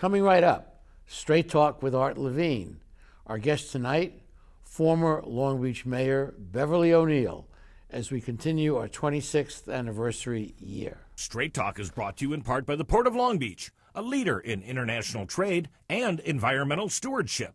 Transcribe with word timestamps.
Coming 0.00 0.22
right 0.22 0.42
up, 0.42 0.80
Straight 1.04 1.50
Talk 1.50 1.82
with 1.82 1.94
Art 1.94 2.16
Levine. 2.16 2.80
Our 3.26 3.36
guest 3.36 3.70
tonight, 3.70 4.22
former 4.62 5.22
Long 5.26 5.60
Beach 5.60 5.84
Mayor 5.84 6.32
Beverly 6.38 6.90
O'Neill, 6.90 7.46
as 7.90 8.10
we 8.10 8.22
continue 8.22 8.76
our 8.76 8.88
26th 8.88 9.70
anniversary 9.70 10.54
year. 10.58 11.00
Straight 11.16 11.52
Talk 11.52 11.78
is 11.78 11.90
brought 11.90 12.16
to 12.16 12.24
you 12.24 12.32
in 12.32 12.40
part 12.40 12.64
by 12.64 12.76
the 12.76 12.84
Port 12.86 13.06
of 13.06 13.14
Long 13.14 13.36
Beach, 13.36 13.72
a 13.94 14.00
leader 14.00 14.38
in 14.40 14.62
international 14.62 15.26
trade 15.26 15.68
and 15.90 16.18
environmental 16.20 16.88
stewardship, 16.88 17.52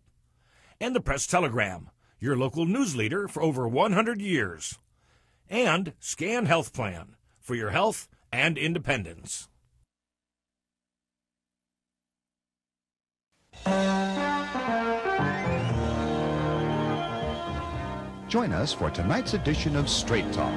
and 0.80 0.96
the 0.96 1.02
Press 1.02 1.26
Telegram, 1.26 1.90
your 2.20 2.38
local 2.38 2.68
news 2.68 2.96
leader 2.96 3.28
for 3.28 3.42
over 3.42 3.68
100 3.68 4.22
years, 4.22 4.78
and 5.50 5.94
Scan 6.00 6.46
Health 6.46 6.74
Plan 6.74 7.16
for 7.40 7.56
your 7.56 7.72
health 7.72 8.08
and 8.32 8.56
independence. 8.56 9.50
Join 18.28 18.52
us 18.52 18.74
for 18.74 18.92
tonight's 18.92 19.34
edition 19.34 19.76
of 19.76 19.90
Straight 19.90 20.32
Talk. 20.34 20.54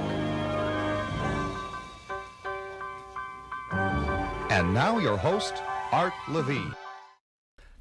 And 4.50 4.74
now, 4.74 4.98
your 4.98 5.16
host, 5.16 5.54
Art 5.90 6.12
Levine. 6.28 6.74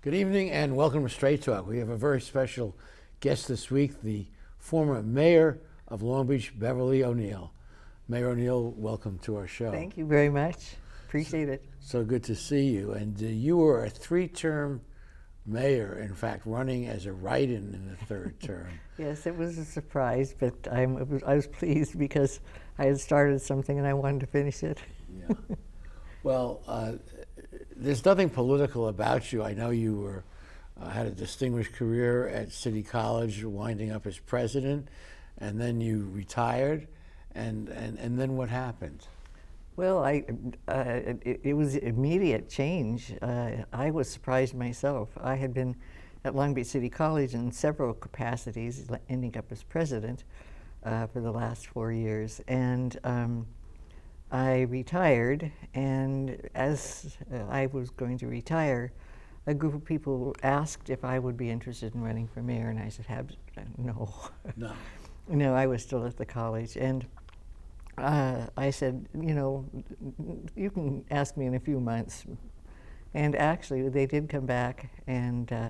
Good 0.01 0.13
evening 0.13 0.51
and 0.51 0.77
welcome 0.77 1.03
to 1.03 1.09
Straight 1.09 1.41
Talk. 1.41 1.67
We 1.67 1.79
have 1.79 1.89
a 1.89 1.97
very 1.97 2.21
special 2.21 2.77
guest 3.19 3.49
this 3.49 3.69
week, 3.69 4.01
the 4.03 4.27
former 4.57 5.01
mayor 5.01 5.59
of 5.89 6.01
Long 6.03 6.27
Beach, 6.27 6.57
Beverly 6.57 7.03
O'Neill. 7.03 7.51
Mayor 8.07 8.29
O'Neill, 8.29 8.71
welcome 8.77 9.19
to 9.23 9.35
our 9.35 9.47
show. 9.47 9.71
Thank 9.71 9.97
you 9.97 10.05
very 10.05 10.29
much. 10.29 10.75
Appreciate 11.07 11.49
it. 11.49 11.65
So 11.81 12.05
good 12.05 12.23
to 12.25 12.35
see 12.35 12.67
you. 12.67 12.91
And 12.91 13.21
uh, 13.21 13.25
you 13.25 13.57
were 13.57 13.83
a 13.83 13.89
three 13.89 14.29
term 14.29 14.81
mayor, 15.47 15.97
in 15.99 16.13
fact, 16.13 16.45
running 16.45 16.87
as 16.87 17.05
a 17.05 17.13
write 17.13 17.49
in 17.49 17.73
in 17.73 17.87
the 17.89 18.05
third 18.05 18.39
term. 18.41 18.67
Yes, 18.97 19.25
it 19.25 19.35
was 19.35 19.57
a 19.57 19.65
surprise, 19.65 20.35
but 20.37 20.53
I'm, 20.71 20.97
it 20.97 21.07
was, 21.07 21.23
I 21.23 21.35
was 21.35 21.47
pleased 21.47 21.97
because 21.97 22.39
I 22.77 22.85
had 22.85 22.99
started 22.99 23.41
something 23.41 23.77
and 23.77 23.87
I 23.87 23.93
wanted 23.93 24.21
to 24.21 24.27
finish 24.27 24.63
it. 24.63 24.79
Yeah. 25.17 25.35
Well, 26.23 26.61
uh, 26.67 26.93
there's 27.75 28.03
nothing 28.03 28.29
political 28.29 28.89
about 28.89 29.31
you. 29.31 29.43
I 29.43 29.53
know 29.53 29.69
you 29.69 29.95
were 29.97 30.23
uh, 30.81 30.89
had 30.89 31.05
a 31.07 31.11
distinguished 31.11 31.73
career 31.73 32.27
at 32.27 32.51
City 32.51 32.83
College, 32.83 33.43
winding 33.43 33.91
up 33.91 34.05
as 34.05 34.19
president, 34.19 34.89
and 35.37 35.59
then 35.59 35.79
you 35.79 36.09
retired, 36.11 36.87
and 37.33 37.69
and, 37.69 37.97
and 37.97 38.19
then 38.19 38.35
what 38.35 38.49
happened? 38.49 39.07
Well, 39.77 40.03
I, 40.03 40.23
uh, 40.67 40.83
it, 41.21 41.41
it 41.43 41.53
was 41.53 41.75
immediate 41.75 42.49
change. 42.49 43.13
Uh, 43.21 43.51
I 43.71 43.91
was 43.91 44.09
surprised 44.09 44.55
myself. 44.55 45.09
I 45.21 45.35
had 45.35 45.53
been 45.53 45.75
at 46.25 46.33
Long 46.33 46.55
Beach 46.55 46.65
City 46.65 46.89
College 46.89 47.35
in 47.35 47.51
several 47.51 47.93
capacities, 47.93 48.87
ending 49.07 49.37
up 49.37 49.45
as 49.51 49.61
president 49.61 50.23
uh, 50.83 51.05
for 51.05 51.21
the 51.21 51.31
last 51.31 51.67
four 51.67 51.91
years. 51.91 52.41
And 52.47 52.97
um, 53.03 53.45
I 54.31 54.61
retired, 54.61 55.51
and 55.75 56.49
as 56.55 57.15
uh, 57.31 57.43
I 57.47 57.67
was 57.67 57.91
going 57.91 58.17
to 58.17 58.27
retire, 58.27 58.91
a 59.45 59.53
group 59.53 59.75
of 59.75 59.85
people 59.85 60.35
asked 60.41 60.89
if 60.89 61.05
I 61.05 61.19
would 61.19 61.37
be 61.37 61.51
interested 61.51 61.93
in 61.93 62.01
running 62.01 62.27
for 62.27 62.41
mayor, 62.41 62.69
and 62.69 62.79
I 62.79 62.89
said, 62.89 63.37
no. 63.77 64.11
No. 64.55 64.73
no, 65.29 65.53
I 65.53 65.67
was 65.67 65.83
still 65.83 66.03
at 66.03 66.17
the 66.17 66.25
college. 66.25 66.77
And 66.77 67.05
uh, 67.97 68.47
I 68.55 68.69
said, 68.69 69.07
you 69.19 69.33
know, 69.33 69.65
you 70.55 70.69
can 70.69 71.03
ask 71.09 71.37
me 71.37 71.45
in 71.45 71.55
a 71.55 71.59
few 71.59 71.79
months. 71.79 72.25
And 73.13 73.35
actually, 73.35 73.87
they 73.89 74.05
did 74.05 74.29
come 74.29 74.45
back, 74.45 74.91
and 75.07 75.51
uh, 75.51 75.69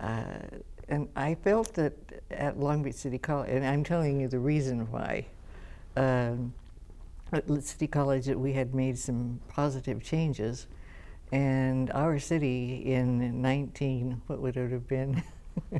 uh, 0.00 0.40
and 0.88 1.08
I 1.16 1.34
felt 1.36 1.74
that 1.74 1.94
at 2.30 2.58
Long 2.58 2.82
Beach 2.82 2.96
City 2.96 3.18
College, 3.18 3.50
and 3.50 3.64
I'm 3.64 3.84
telling 3.84 4.20
you 4.20 4.28
the 4.28 4.38
reason 4.38 4.90
why. 4.90 5.26
Um, 5.96 6.52
at 7.32 7.46
City 7.62 7.86
College, 7.86 8.26
that 8.26 8.38
we 8.38 8.54
had 8.54 8.74
made 8.74 8.98
some 8.98 9.40
positive 9.48 10.02
changes, 10.02 10.66
and 11.30 11.90
our 11.92 12.18
city 12.18 12.82
in 12.86 13.42
19, 13.42 14.22
what 14.26 14.40
would 14.40 14.56
it 14.56 14.70
have 14.70 14.88
been? 14.88 15.22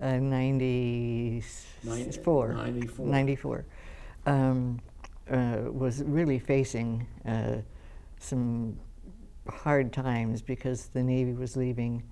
uh, 0.00 0.18
94. 0.18 2.54
94. 2.54 3.06
94. 3.06 3.64
Um, 4.26 4.80
was 5.30 6.02
really 6.04 6.38
facing 6.38 7.06
uh, 7.26 7.56
some 8.18 8.78
hard 9.48 9.92
times 9.92 10.42
because 10.42 10.86
the 10.88 11.02
Navy 11.02 11.32
was 11.32 11.56
leaving. 11.56 12.02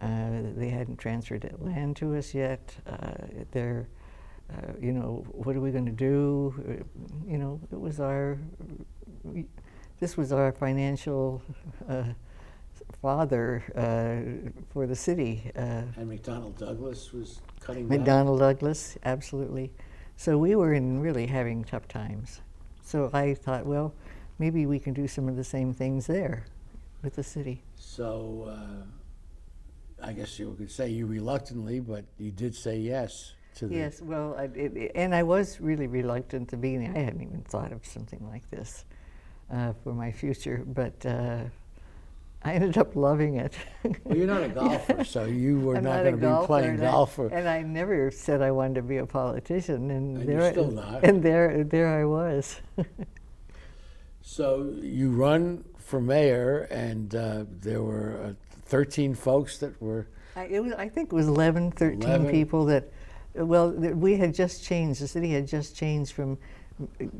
Uh, 0.00 0.42
they 0.56 0.68
hadn't 0.68 0.96
transferred 0.96 1.50
land 1.58 1.96
to 1.96 2.14
us 2.16 2.34
yet. 2.34 2.74
Uh, 2.86 3.12
they're, 3.50 3.88
uh, 4.52 4.72
you 4.80 4.92
know, 4.92 5.24
what 5.28 5.56
are 5.56 5.60
we 5.60 5.70
going 5.70 5.86
to 5.86 5.92
do? 5.92 6.54
Uh, 6.68 7.30
you 7.30 7.38
know, 7.38 7.60
it 7.72 7.80
was 7.80 7.98
our, 7.98 8.38
this 9.98 10.16
was 10.16 10.32
our 10.32 10.52
financial 10.52 11.42
father 13.00 13.62
for 14.72 14.86
the 14.86 14.96
city. 14.96 15.50
and 15.54 15.94
McDonnell 15.96 16.56
Douglas 16.58 17.12
was 17.12 17.40
cutting? 17.60 17.88
McDonnell 17.88 18.38
Douglas, 18.38 18.98
absolutely. 19.04 19.72
So 20.16 20.38
we 20.38 20.54
were 20.54 20.74
in 20.74 21.00
really 21.00 21.26
having 21.26 21.64
tough 21.64 21.88
times. 21.88 22.40
So 22.86 23.10
I 23.12 23.34
thought, 23.34 23.66
well, 23.66 23.92
maybe 24.38 24.64
we 24.64 24.78
can 24.78 24.94
do 24.94 25.08
some 25.08 25.28
of 25.28 25.34
the 25.34 25.42
same 25.42 25.74
things 25.74 26.06
there 26.06 26.44
with 27.02 27.16
the 27.16 27.24
city. 27.24 27.64
So 27.74 28.46
uh, 28.48 30.06
I 30.06 30.12
guess 30.12 30.38
you 30.38 30.54
could 30.56 30.70
say 30.70 30.90
you 30.90 31.04
reluctantly, 31.06 31.80
but 31.80 32.04
you 32.16 32.30
did 32.30 32.54
say 32.54 32.78
yes 32.78 33.34
to 33.56 33.66
the. 33.66 33.74
Yes, 33.74 34.00
well, 34.00 34.36
I, 34.38 34.44
it, 34.54 34.92
and 34.94 35.16
I 35.16 35.24
was 35.24 35.60
really 35.60 35.88
reluctant 35.88 36.48
the 36.48 36.56
beginning. 36.56 36.96
I 36.96 37.00
hadn't 37.00 37.22
even 37.22 37.42
thought 37.42 37.72
of 37.72 37.84
something 37.84 38.24
like 38.30 38.48
this 38.50 38.84
uh, 39.52 39.72
for 39.82 39.92
my 39.92 40.12
future, 40.12 40.62
but 40.64 41.04
uh, 41.04 41.40
I 42.42 42.52
ended 42.54 42.78
up 42.78 42.94
loving 42.94 43.36
it. 43.38 43.54
Well, 44.04 44.16
you're 44.16 44.26
not 44.26 44.42
a 44.44 44.48
golfer, 44.48 45.02
so 45.04 45.24
you 45.24 45.58
were 45.66 45.76
I'm 45.76 45.84
not 45.84 46.06
a 46.06 46.10
going 46.12 46.20
to 46.20 46.40
be 46.40 46.46
playing 46.46 46.70
and 46.74 46.82
I- 46.86 46.90
golf. 46.92 47.18
And 47.18 47.48
I 47.48 47.62
never 47.62 48.10
said 48.12 48.40
I 48.40 48.52
wanted 48.52 48.74
to 48.76 48.82
be 48.82 48.98
a 48.98 49.06
politician, 49.06 49.90
and, 49.90 50.16
And 50.18 50.28
there 50.28 50.36
you're 50.38 50.46
I- 50.46 50.52
still 50.52 50.70
not. 50.70 51.02
And 51.04 51.22
there, 51.22 51.64
there 51.64 51.88
I 51.88 52.04
was. 52.04 52.60
So 54.28 54.74
you 54.82 55.10
run 55.12 55.64
for 55.78 56.00
mayor, 56.00 56.62
and 56.70 57.14
uh, 57.14 57.44
there 57.60 57.82
were 57.82 58.20
uh, 58.24 58.32
13 58.64 59.14
folks 59.14 59.58
that 59.58 59.80
were. 59.80 60.08
I, 60.34 60.46
it 60.46 60.60
was, 60.64 60.72
I 60.72 60.88
think 60.88 61.12
it 61.12 61.14
was 61.14 61.28
11, 61.28 61.70
13 61.70 62.02
11. 62.02 62.30
people 62.30 62.64
that, 62.66 62.90
well, 63.34 63.70
that 63.70 63.96
we 63.96 64.16
had 64.16 64.34
just 64.34 64.64
changed, 64.64 65.00
the 65.00 65.06
city 65.08 65.30
had 65.30 65.46
just 65.46 65.76
changed 65.76 66.12
from 66.12 66.38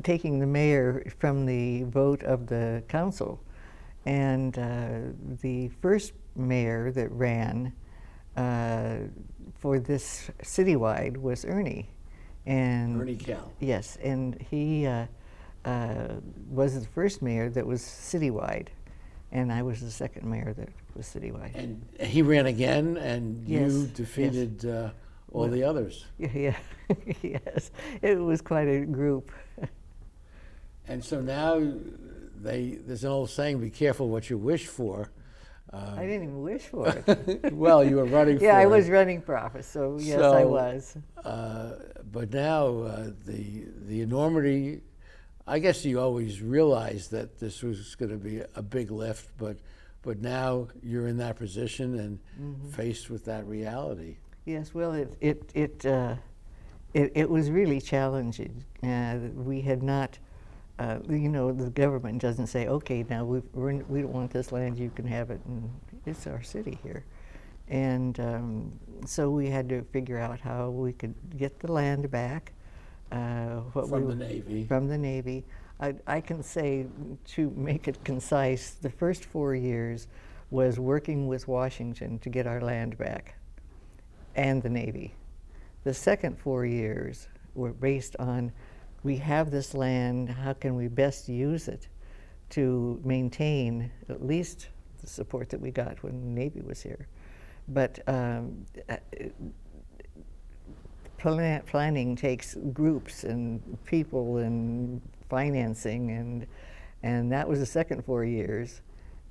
taking 0.03 0.39
the 0.39 0.45
mayor 0.45 1.05
from 1.17 1.45
the 1.45 1.83
vote 1.83 2.23
of 2.23 2.47
the 2.47 2.83
council. 2.89 3.39
And 4.07 4.57
uh, 4.57 4.99
the 5.41 5.67
first 5.81 6.13
mayor 6.33 6.93
that 6.93 7.11
ran 7.11 7.73
uh, 8.37 8.99
for 9.59 9.79
this 9.79 10.31
citywide 10.41 11.17
was 11.17 11.43
Ernie. 11.43 11.89
And 12.45 13.01
Ernie 13.01 13.17
Kell. 13.17 13.51
Yes, 13.59 13.97
and 14.01 14.41
he 14.49 14.87
uh, 14.87 15.07
uh, 15.65 16.07
was 16.49 16.79
the 16.79 16.87
first 16.87 17.21
mayor 17.21 17.49
that 17.49 17.67
was 17.67 17.81
citywide, 17.81 18.67
and 19.33 19.51
I 19.51 19.61
was 19.61 19.81
the 19.81 19.91
second 19.91 20.25
mayor 20.25 20.53
that 20.53 20.69
was 20.95 21.05
citywide. 21.05 21.53
And 21.53 21.85
he 21.99 22.21
ran 22.21 22.45
again, 22.45 22.95
and 22.95 23.45
Yes, 23.45 23.73
you 23.73 23.81
yes. 23.81 23.89
defeated 23.89 24.65
uh, 24.65 24.89
all 25.33 25.49
the 25.49 25.63
others. 25.63 26.05
Yeah, 26.17 26.29
yeah. 26.33 26.55
yes, 27.21 27.71
it 28.01 28.17
was 28.17 28.39
quite 28.39 28.69
a 28.69 28.85
group. 28.85 29.33
And 30.89 31.03
so 31.03 31.19
now 31.19 31.61
they 32.41 32.77
there's 32.85 33.03
an 33.03 33.11
old 33.11 33.29
saying: 33.29 33.59
"Be 33.59 33.69
careful 33.69 34.09
what 34.09 34.29
you 34.29 34.37
wish 34.37 34.67
for." 34.67 35.11
I 35.73 36.01
didn't 36.05 36.23
even 36.23 36.41
wish 36.41 36.61
for 36.63 36.87
it. 36.87 37.53
well, 37.53 37.83
you 37.83 37.97
were 37.97 38.05
running 38.05 38.39
for 38.39 38.45
office. 38.45 38.47
yeah, 38.47 38.57
I 38.57 38.61
it. 38.63 38.69
was 38.69 38.89
running 38.89 39.21
for 39.21 39.37
office, 39.37 39.67
so 39.67 39.97
yes, 39.99 40.21
I 40.21 40.45
was. 40.45 40.95
Uh, 41.23 41.71
but 42.11 42.31
now 42.33 42.67
uh, 42.83 43.09
the 43.25 43.65
the 43.87 44.01
enormity. 44.01 44.81
I 45.45 45.59
guess 45.59 45.85
you 45.85 45.99
always 45.99 46.41
realized 46.41 47.11
that 47.11 47.39
this 47.39 47.63
was 47.63 47.95
going 47.95 48.11
to 48.11 48.17
be 48.17 48.41
a 48.55 48.61
big 48.61 48.91
lift, 48.91 49.29
but 49.37 49.57
but 50.03 50.19
now 50.21 50.67
you're 50.81 51.07
in 51.07 51.17
that 51.17 51.35
position 51.35 51.99
and 51.99 52.19
Mm-hmm. 52.41 52.69
faced 52.69 53.09
with 53.09 53.25
that 53.25 53.45
reality. 53.47 54.17
Yes, 54.45 54.73
well, 54.73 54.93
it 54.93 55.15
it 55.19 55.51
it 55.53 55.85
uh, 55.85 56.15
it, 56.93 57.11
it 57.15 57.29
was 57.29 57.49
really 57.51 57.81
challenging. 57.81 58.63
Uh, 58.81 59.17
we 59.35 59.59
had 59.61 59.83
not, 59.83 60.17
uh, 60.79 60.99
you 61.09 61.29
know, 61.29 61.51
the 61.51 61.69
government 61.69 62.21
doesn't 62.21 62.47
say, 62.47 62.67
okay, 62.67 63.05
now 63.09 63.25
we 63.25 63.39
we 63.53 64.01
don't 64.01 64.13
want 64.13 64.31
this 64.31 64.51
land, 64.51 64.77
you 64.77 64.91
can 64.95 65.07
have 65.07 65.31
it, 65.31 65.41
and 65.45 65.69
it's 66.05 66.27
our 66.27 66.43
city 66.43 66.77
here. 66.83 67.03
And 67.69 68.19
um, 68.19 68.71
so 69.05 69.29
we 69.29 69.49
had 69.49 69.67
to 69.69 69.83
figure 69.91 70.19
out 70.19 70.39
how 70.39 70.69
we 70.69 70.93
could 70.93 71.15
get 71.37 71.59
the 71.59 71.71
land 71.71 72.09
back. 72.09 72.53
Uh, 73.11 73.61
what 73.73 73.89
From 73.89 74.05
we 74.05 74.13
the 74.13 74.15
Navy. 74.15 74.65
From 74.65 74.87
the 74.87 74.97
Navy. 74.97 75.45
I, 75.79 75.95
I 76.07 76.21
can 76.21 76.41
say, 76.41 76.87
to 77.25 77.51
make 77.51 77.87
it 77.87 78.03
concise, 78.03 78.71
the 78.71 78.89
first 78.89 79.25
four 79.25 79.53
years, 79.53 80.07
was 80.49 80.79
working 80.79 81.27
with 81.27 81.47
Washington 81.47 82.19
to 82.19 82.29
get 82.29 82.47
our 82.47 82.61
land 82.61 82.97
back 82.97 83.35
and 84.35 84.61
the 84.63 84.69
Navy. 84.69 85.13
The 85.83 85.93
second 85.93 86.39
four 86.39 86.65
years 86.65 87.27
were 87.53 87.73
based 87.73 88.15
on 88.17 88.51
we 89.03 89.17
have 89.17 89.51
this 89.51 89.73
land, 89.73 90.29
how 90.29 90.53
can 90.53 90.75
we 90.75 90.87
best 90.87 91.29
use 91.29 91.67
it 91.67 91.87
to 92.49 92.99
maintain 93.03 93.91
at 94.09 94.25
least 94.25 94.69
the 95.01 95.07
support 95.07 95.49
that 95.49 95.59
we 95.59 95.71
got 95.71 96.01
when 96.03 96.19
the 96.21 96.27
Navy 96.27 96.61
was 96.61 96.81
here? 96.81 97.07
But 97.67 97.99
um, 98.07 98.65
uh, 98.89 98.97
plan- 101.17 101.63
planning 101.65 102.15
takes 102.15 102.55
groups 102.73 103.23
and 103.23 103.77
people 103.85 104.37
and 104.37 105.01
financing, 105.29 106.11
and, 106.11 106.47
and 107.03 107.31
that 107.31 107.47
was 107.47 107.59
the 107.59 107.65
second 107.65 108.03
four 108.05 108.23
years. 108.23 108.81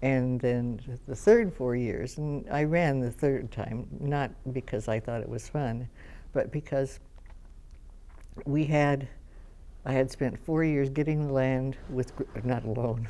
And 0.02 0.38
then 0.40 0.78
the 1.06 1.16
third 1.16 1.54
four 1.54 1.74
years, 1.74 2.18
and 2.18 2.46
I 2.50 2.64
ran 2.64 3.00
the 3.00 3.10
third 3.10 3.50
time, 3.50 3.86
not 3.98 4.30
because 4.52 4.88
I 4.88 5.00
thought 5.00 5.22
it 5.22 5.28
was 5.28 5.48
fun, 5.48 5.88
but 6.34 6.52
because 6.52 7.00
we 8.44 8.64
had, 8.64 9.08
I 9.86 9.92
had 9.92 10.10
spent 10.10 10.36
four 10.44 10.64
years 10.64 10.90
getting 10.90 11.28
the 11.28 11.32
land 11.32 11.76
with, 11.88 12.12
not 12.44 12.64
alone, 12.64 13.06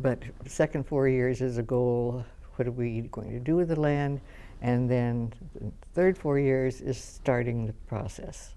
but 0.00 0.20
second 0.46 0.84
four 0.84 1.06
years 1.06 1.40
is 1.40 1.58
a 1.58 1.62
goal. 1.62 2.24
What 2.56 2.66
are 2.66 2.72
we 2.72 3.02
going 3.12 3.30
to 3.30 3.38
do 3.38 3.54
with 3.54 3.68
the 3.68 3.78
land? 3.78 4.20
And 4.60 4.90
then 4.90 5.32
the 5.54 5.70
third 5.94 6.18
four 6.18 6.40
years 6.40 6.80
is 6.80 6.98
starting 6.98 7.66
the 7.66 7.72
process 7.86 8.54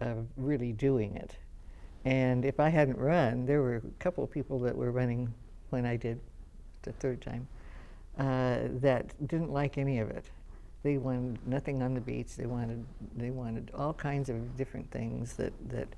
of 0.00 0.26
really 0.36 0.72
doing 0.72 1.14
it. 1.14 1.36
And 2.04 2.44
if 2.44 2.58
I 2.58 2.70
hadn't 2.70 2.98
run, 2.98 3.46
there 3.46 3.62
were 3.62 3.76
a 3.76 3.82
couple 4.00 4.24
of 4.24 4.32
people 4.32 4.58
that 4.60 4.76
were 4.76 4.90
running 4.90 5.32
when 5.70 5.86
I 5.86 5.94
did 5.94 6.18
the 6.82 6.90
third 6.92 7.22
time 7.22 7.46
uh, 8.18 8.68
that 8.80 9.14
didn't 9.28 9.52
like 9.52 9.78
any 9.78 10.00
of 10.00 10.10
it. 10.10 10.28
They 10.82 10.98
wanted 10.98 11.38
nothing 11.46 11.82
on 11.82 11.94
the 11.94 12.00
beach. 12.00 12.36
They 12.36 12.46
wanted 12.46 12.84
they 13.16 13.30
wanted 13.30 13.70
all 13.74 13.94
kinds 13.94 14.28
of 14.28 14.56
different 14.56 14.90
things 14.90 15.34
that 15.34 15.52
that 15.70 15.88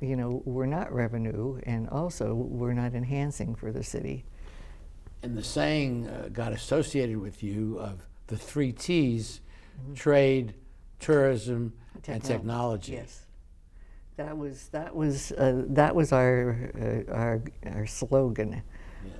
you 0.00 0.16
know 0.16 0.42
were 0.44 0.66
not 0.66 0.92
revenue 0.92 1.60
and 1.64 1.88
also 1.88 2.34
were 2.34 2.74
not 2.74 2.94
enhancing 2.94 3.54
for 3.54 3.72
the 3.72 3.82
city. 3.82 4.24
And 5.22 5.36
the 5.36 5.42
saying 5.42 6.06
uh, 6.08 6.28
got 6.32 6.52
associated 6.52 7.16
with 7.16 7.42
you 7.42 7.78
of 7.78 8.06
the 8.26 8.36
three 8.36 8.72
T's 8.72 9.40
trade, 9.94 10.54
tourism, 11.00 11.72
and 12.06 12.22
technology. 12.22 12.92
Yes. 12.92 13.26
That 14.16 14.36
was 14.36 14.68
that 14.68 14.94
was 14.94 15.32
uh, 15.32 15.64
that 15.68 15.94
was 15.94 16.12
our 16.12 16.70
uh, 16.80 17.12
our 17.12 17.42
our 17.66 17.86
slogan. 17.86 18.62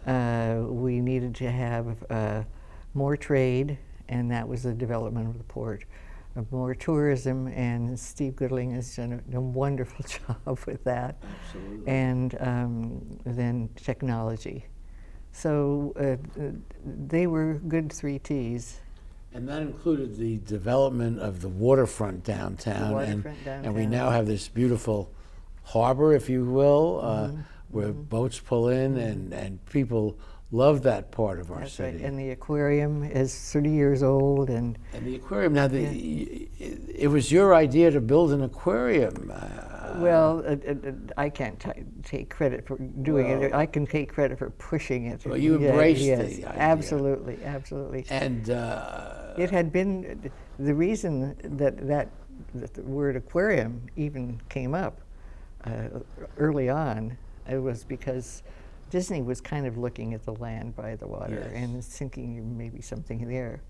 Uh, 0.06 0.62
we 0.66 1.00
needed 1.00 1.34
to 1.36 1.50
have 1.50 2.04
uh, 2.10 2.42
more 2.94 3.16
trade, 3.16 3.78
and 4.08 4.30
that 4.30 4.46
was 4.46 4.62
the 4.62 4.72
development 4.72 5.28
of 5.28 5.38
the 5.38 5.44
port. 5.44 5.84
Uh, 6.36 6.42
more 6.50 6.74
tourism, 6.74 7.46
and 7.48 7.98
Steve 7.98 8.32
Goodling 8.34 8.72
has 8.74 8.96
done 8.96 9.22
a, 9.32 9.36
a 9.36 9.40
wonderful 9.40 10.04
job 10.44 10.58
with 10.66 10.82
that. 10.84 11.16
Absolutely. 11.46 11.86
And 11.92 12.36
um, 12.40 13.18
then 13.24 13.68
technology. 13.76 14.66
So 15.32 15.92
uh, 15.96 16.40
uh, 16.40 16.50
they 16.84 17.26
were 17.26 17.54
good 17.68 17.92
three 17.92 18.18
T's. 18.18 18.80
And 19.32 19.48
that 19.48 19.62
included 19.62 20.16
the 20.16 20.38
development 20.38 21.18
of 21.18 21.40
the 21.40 21.48
waterfront 21.48 22.22
downtown. 22.22 22.92
waterfront 22.92 23.36
and, 23.46 23.66
and 23.66 23.74
we 23.74 23.84
now 23.86 24.10
have 24.10 24.26
this 24.26 24.46
beautiful 24.48 25.10
harbor, 25.64 26.12
if 26.14 26.28
you 26.28 26.44
will, 26.44 27.00
uh, 27.02 27.28
Mm-hmm. 27.28 27.40
where 27.70 27.92
boats 27.92 28.38
pull 28.38 28.68
in, 28.68 28.96
and, 28.96 29.32
and 29.32 29.64
people 29.66 30.16
love 30.54 30.82
that 30.84 31.10
part 31.10 31.40
of 31.40 31.50
our 31.50 31.60
That's 31.60 31.72
city. 31.72 31.98
right. 31.98 32.06
And 32.06 32.18
the 32.18 32.30
aquarium 32.30 33.02
is 33.02 33.34
30 33.52 33.70
years 33.70 34.02
old, 34.02 34.48
and 34.50 34.78
And 34.92 35.04
the 35.06 35.16
aquarium. 35.16 35.52
Now, 35.52 35.66
the, 35.66 35.84
it, 35.84 36.80
it 36.94 37.08
was 37.08 37.32
your 37.32 37.54
idea 37.54 37.90
to 37.90 38.00
build 38.00 38.32
an 38.32 38.42
aquarium. 38.42 39.30
Uh, 39.34 39.98
Well, 39.98 40.42
uh, 40.46 40.50
uh, 40.50 40.74
uh, 40.88 40.92
I 41.16 41.28
can't 41.28 41.58
take 42.04 42.30
credit 42.30 42.66
for 42.66 42.76
doing 42.78 43.26
it. 43.42 43.52
I 43.52 43.66
can 43.66 43.86
take 43.86 44.12
credit 44.12 44.38
for 44.38 44.50
pushing 44.50 45.06
it. 45.06 45.24
Well, 45.26 45.36
you 45.36 45.58
Yeah, 45.60 45.70
embraced 45.70 46.00
the 46.00 46.06
yes, 46.06 46.20
idea. 46.20 46.54
Absolutely, 46.56 47.38
absolutely. 47.44 48.04
and 48.10 48.50
uh, 48.50 49.34
It 49.36 49.50
had 49.50 49.72
been 49.72 50.30
the 50.58 50.74
reason 50.74 51.36
that 51.58 51.86
that, 51.88 52.08
that 52.54 52.74
the 52.74 52.82
word 52.82 53.16
aquarium 53.16 53.82
even 53.96 54.40
came 54.48 54.74
up 54.74 55.00
uh, 55.64 56.00
early 56.38 56.68
on. 56.68 57.16
It 57.48 57.58
was 57.58 57.84
because 57.84 58.42
Disney 58.94 59.22
was 59.22 59.40
kind 59.40 59.66
of 59.66 59.76
looking 59.76 60.14
at 60.14 60.22
the 60.22 60.34
land 60.34 60.76
by 60.76 60.94
the 60.94 61.08
water 61.08 61.50
Yes. 61.50 61.52
and 61.52 61.84
thinking 61.84 62.56
maybe 62.56 62.80
something 62.80 63.26
there. 63.26 63.60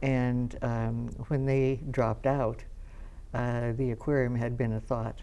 And 0.00 0.56
um, 0.62 1.08
when 1.28 1.44
they 1.44 1.80
dropped 1.90 2.24
out, 2.24 2.64
uh, 3.34 3.72
the 3.72 3.90
aquarium 3.90 4.34
had 4.34 4.56
been 4.56 4.72
a 4.72 4.80
thought 4.80 5.20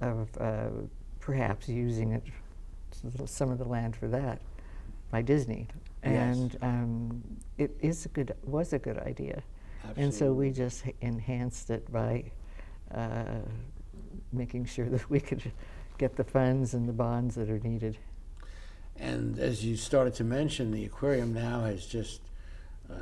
of 0.00 0.30
uh, 0.40 0.70
perhaps 1.18 1.68
using 1.68 2.12
it, 2.12 2.22
some 3.26 3.50
of 3.50 3.58
the 3.58 3.66
land 3.66 3.94
for 3.94 4.08
that, 4.08 4.40
by 5.10 5.20
Disney. 5.20 5.68
Yes. 6.02 6.38
And 6.38 6.58
um, 6.62 7.22
it 7.58 7.76
is 7.82 8.06
a 8.06 8.08
good, 8.08 8.34
was 8.44 8.72
a 8.72 8.78
good 8.78 8.96
idea. 9.00 9.42
And 9.98 10.14
so 10.14 10.32
we 10.32 10.50
just 10.50 10.84
enhanced 11.02 11.68
it 11.68 11.92
by 11.92 12.24
uh, 12.94 13.40
making 14.32 14.64
sure 14.64 14.88
that 14.88 15.10
we 15.10 15.20
could 15.20 15.52
get 15.98 16.16
the 16.16 16.24
funds 16.24 16.72
and 16.72 16.88
the 16.88 16.94
bonds 16.94 17.34
that 17.34 17.50
are 17.50 17.58
needed. 17.58 17.98
And 18.98 19.38
as 19.38 19.64
you 19.64 19.76
started 19.76 20.14
to 20.14 20.24
mention, 20.24 20.70
the 20.72 20.84
aquarium 20.84 21.32
now 21.32 21.60
has 21.64 21.86
just 21.86 22.20
uh, 22.90 22.94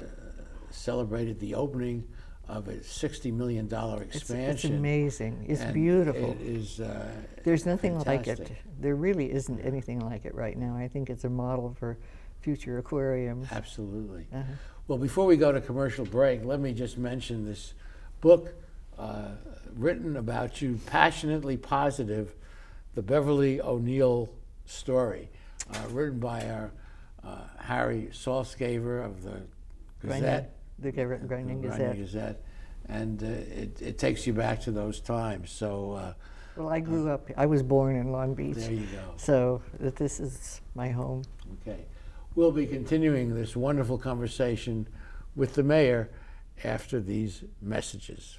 celebrated 0.70 1.40
the 1.40 1.54
opening 1.54 2.06
of 2.48 2.68
a 2.68 2.74
$60 2.74 3.32
million 3.32 3.68
It's, 3.70 4.16
expansion. 4.16 4.72
it's 4.72 4.78
amazing. 4.78 5.44
It's 5.48 5.60
and 5.60 5.74
beautiful. 5.74 6.30
It 6.30 6.40
is. 6.40 6.80
Uh, 6.80 7.10
There's 7.44 7.66
nothing 7.66 7.98
like 8.00 8.26
it. 8.26 8.50
There 8.80 8.94
really 8.94 9.30
isn't 9.30 9.60
anything 9.60 10.00
like 10.00 10.24
it 10.24 10.34
right 10.34 10.56
now. 10.56 10.76
I 10.76 10.88
think 10.88 11.10
it's 11.10 11.24
a 11.24 11.28
model 11.28 11.74
for 11.78 11.98
future 12.40 12.78
aquariums. 12.78 13.48
Absolutely. 13.50 14.26
Uh-huh. 14.32 14.44
Well, 14.86 14.98
before 14.98 15.26
we 15.26 15.36
go 15.36 15.52
to 15.52 15.60
commercial 15.60 16.06
break, 16.06 16.44
let 16.44 16.60
me 16.60 16.72
just 16.72 16.96
mention 16.96 17.44
this 17.44 17.74
book 18.22 18.54
uh, 18.98 19.32
written 19.76 20.16
about 20.16 20.62
you, 20.62 20.80
passionately 20.86 21.56
positive, 21.56 22.34
the 22.94 23.02
Beverly 23.02 23.60
O'Neill 23.60 24.30
story, 24.64 25.28
written 25.90 26.18
by 26.18 26.48
our 26.48 26.72
uh, 27.24 27.42
Harry 27.58 28.08
Saltzgaver 28.12 29.04
of 29.04 29.22
the 29.22 29.42
Gazette. 30.00 30.54
The 30.78 30.92
Grunion 30.92 31.60
the 31.60 31.68
Gazette. 31.68 31.78
Grunion 31.78 32.04
Gazette. 32.04 32.42
And 32.88 33.22
uh, 33.22 33.26
it, 33.26 33.82
it 33.82 33.98
takes 33.98 34.26
you 34.26 34.32
back 34.32 34.60
to 34.62 34.70
those 34.70 35.00
times. 35.00 35.50
So 35.50 35.92
uh, 35.92 36.14
Well, 36.56 36.68
I 36.68 36.80
grew 36.80 37.10
up, 37.10 37.28
I 37.36 37.46
was 37.46 37.62
born 37.62 37.96
in 37.96 38.12
Long 38.12 38.34
Beach. 38.34 38.56
there 38.56 38.72
you 38.72 38.86
go. 38.86 39.12
So 39.16 39.62
that 39.80 39.96
this 39.96 40.20
is 40.20 40.60
my 40.74 40.88
home. 40.88 41.24
Okay. 41.60 41.84
We'll 42.34 42.52
be 42.52 42.66
continuing 42.66 43.34
this 43.34 43.56
wonderful 43.56 43.98
conversation 43.98 44.86
with 45.34 45.54
the 45.54 45.62
mayor 45.62 46.10
after 46.64 47.00
these 47.00 47.44
messages. 47.60 48.38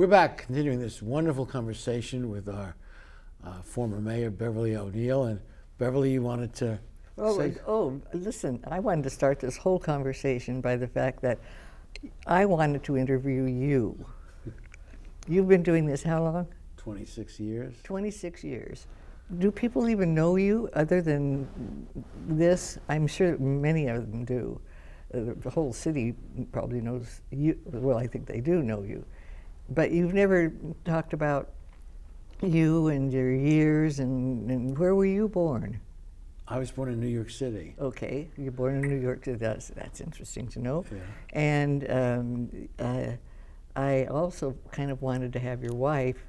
We're 0.00 0.06
back 0.06 0.46
continuing 0.46 0.80
this 0.80 1.02
wonderful 1.02 1.44
conversation 1.44 2.30
with 2.30 2.48
our 2.48 2.74
uh, 3.44 3.60
former 3.60 4.00
mayor, 4.00 4.30
Beverly 4.30 4.74
O'Neill. 4.74 5.24
And 5.24 5.40
Beverly, 5.76 6.10
you 6.10 6.22
wanted 6.22 6.54
to 6.54 6.78
Oh, 7.18 7.36
say? 7.36 7.56
oh, 7.66 8.00
listen, 8.14 8.64
I 8.66 8.78
wanted 8.78 9.02
to 9.02 9.10
start 9.10 9.40
this 9.40 9.58
whole 9.58 9.78
conversation 9.78 10.62
by 10.62 10.76
the 10.76 10.88
fact 10.88 11.20
that 11.20 11.38
I 12.26 12.46
wanted 12.46 12.82
to 12.84 12.96
interview 12.96 13.42
you. 13.42 14.06
You've 15.28 15.48
been 15.48 15.62
doing 15.62 15.84
this 15.84 16.02
how 16.02 16.22
long? 16.22 16.48
26 16.78 17.38
years. 17.38 17.74
26 17.82 18.42
years. 18.42 18.86
Do 19.38 19.50
people 19.50 19.90
even 19.90 20.14
know 20.14 20.36
you 20.36 20.70
other 20.72 21.02
than 21.02 21.46
this? 22.26 22.78
I'm 22.88 23.06
sure 23.06 23.36
many 23.36 23.88
of 23.88 24.10
them 24.10 24.24
do. 24.24 24.62
Uh, 25.12 25.34
the 25.42 25.50
whole 25.50 25.74
city 25.74 26.14
probably 26.52 26.80
knows 26.80 27.20
you. 27.30 27.58
Well, 27.66 27.98
I 27.98 28.06
think 28.06 28.24
they 28.24 28.40
do 28.40 28.62
know 28.62 28.82
you. 28.82 29.04
But 29.70 29.92
you've 29.92 30.14
never 30.14 30.52
talked 30.84 31.12
about 31.12 31.50
you 32.42 32.88
and 32.88 33.12
your 33.12 33.32
years 33.32 34.00
and, 34.00 34.50
and 34.50 34.76
where 34.78 34.94
were 34.94 35.06
you 35.06 35.28
born? 35.28 35.80
I 36.48 36.58
was 36.58 36.72
born 36.72 36.92
in 36.92 36.98
New 36.98 37.06
York 37.06 37.30
City. 37.30 37.76
Okay, 37.78 38.28
you're 38.36 38.50
born 38.50 38.74
in 38.74 38.82
New 38.82 39.00
York. 39.00 39.24
so 39.24 39.34
That's 39.34 39.68
that's 39.68 40.00
interesting 40.00 40.48
to 40.48 40.58
know. 40.58 40.84
Yeah. 40.90 40.98
And 41.32 41.90
um, 41.90 42.68
uh, 42.80 43.12
I 43.76 44.06
also 44.06 44.56
kind 44.72 44.90
of 44.90 45.00
wanted 45.00 45.32
to 45.34 45.38
have 45.38 45.62
your 45.62 45.74
wife 45.74 46.24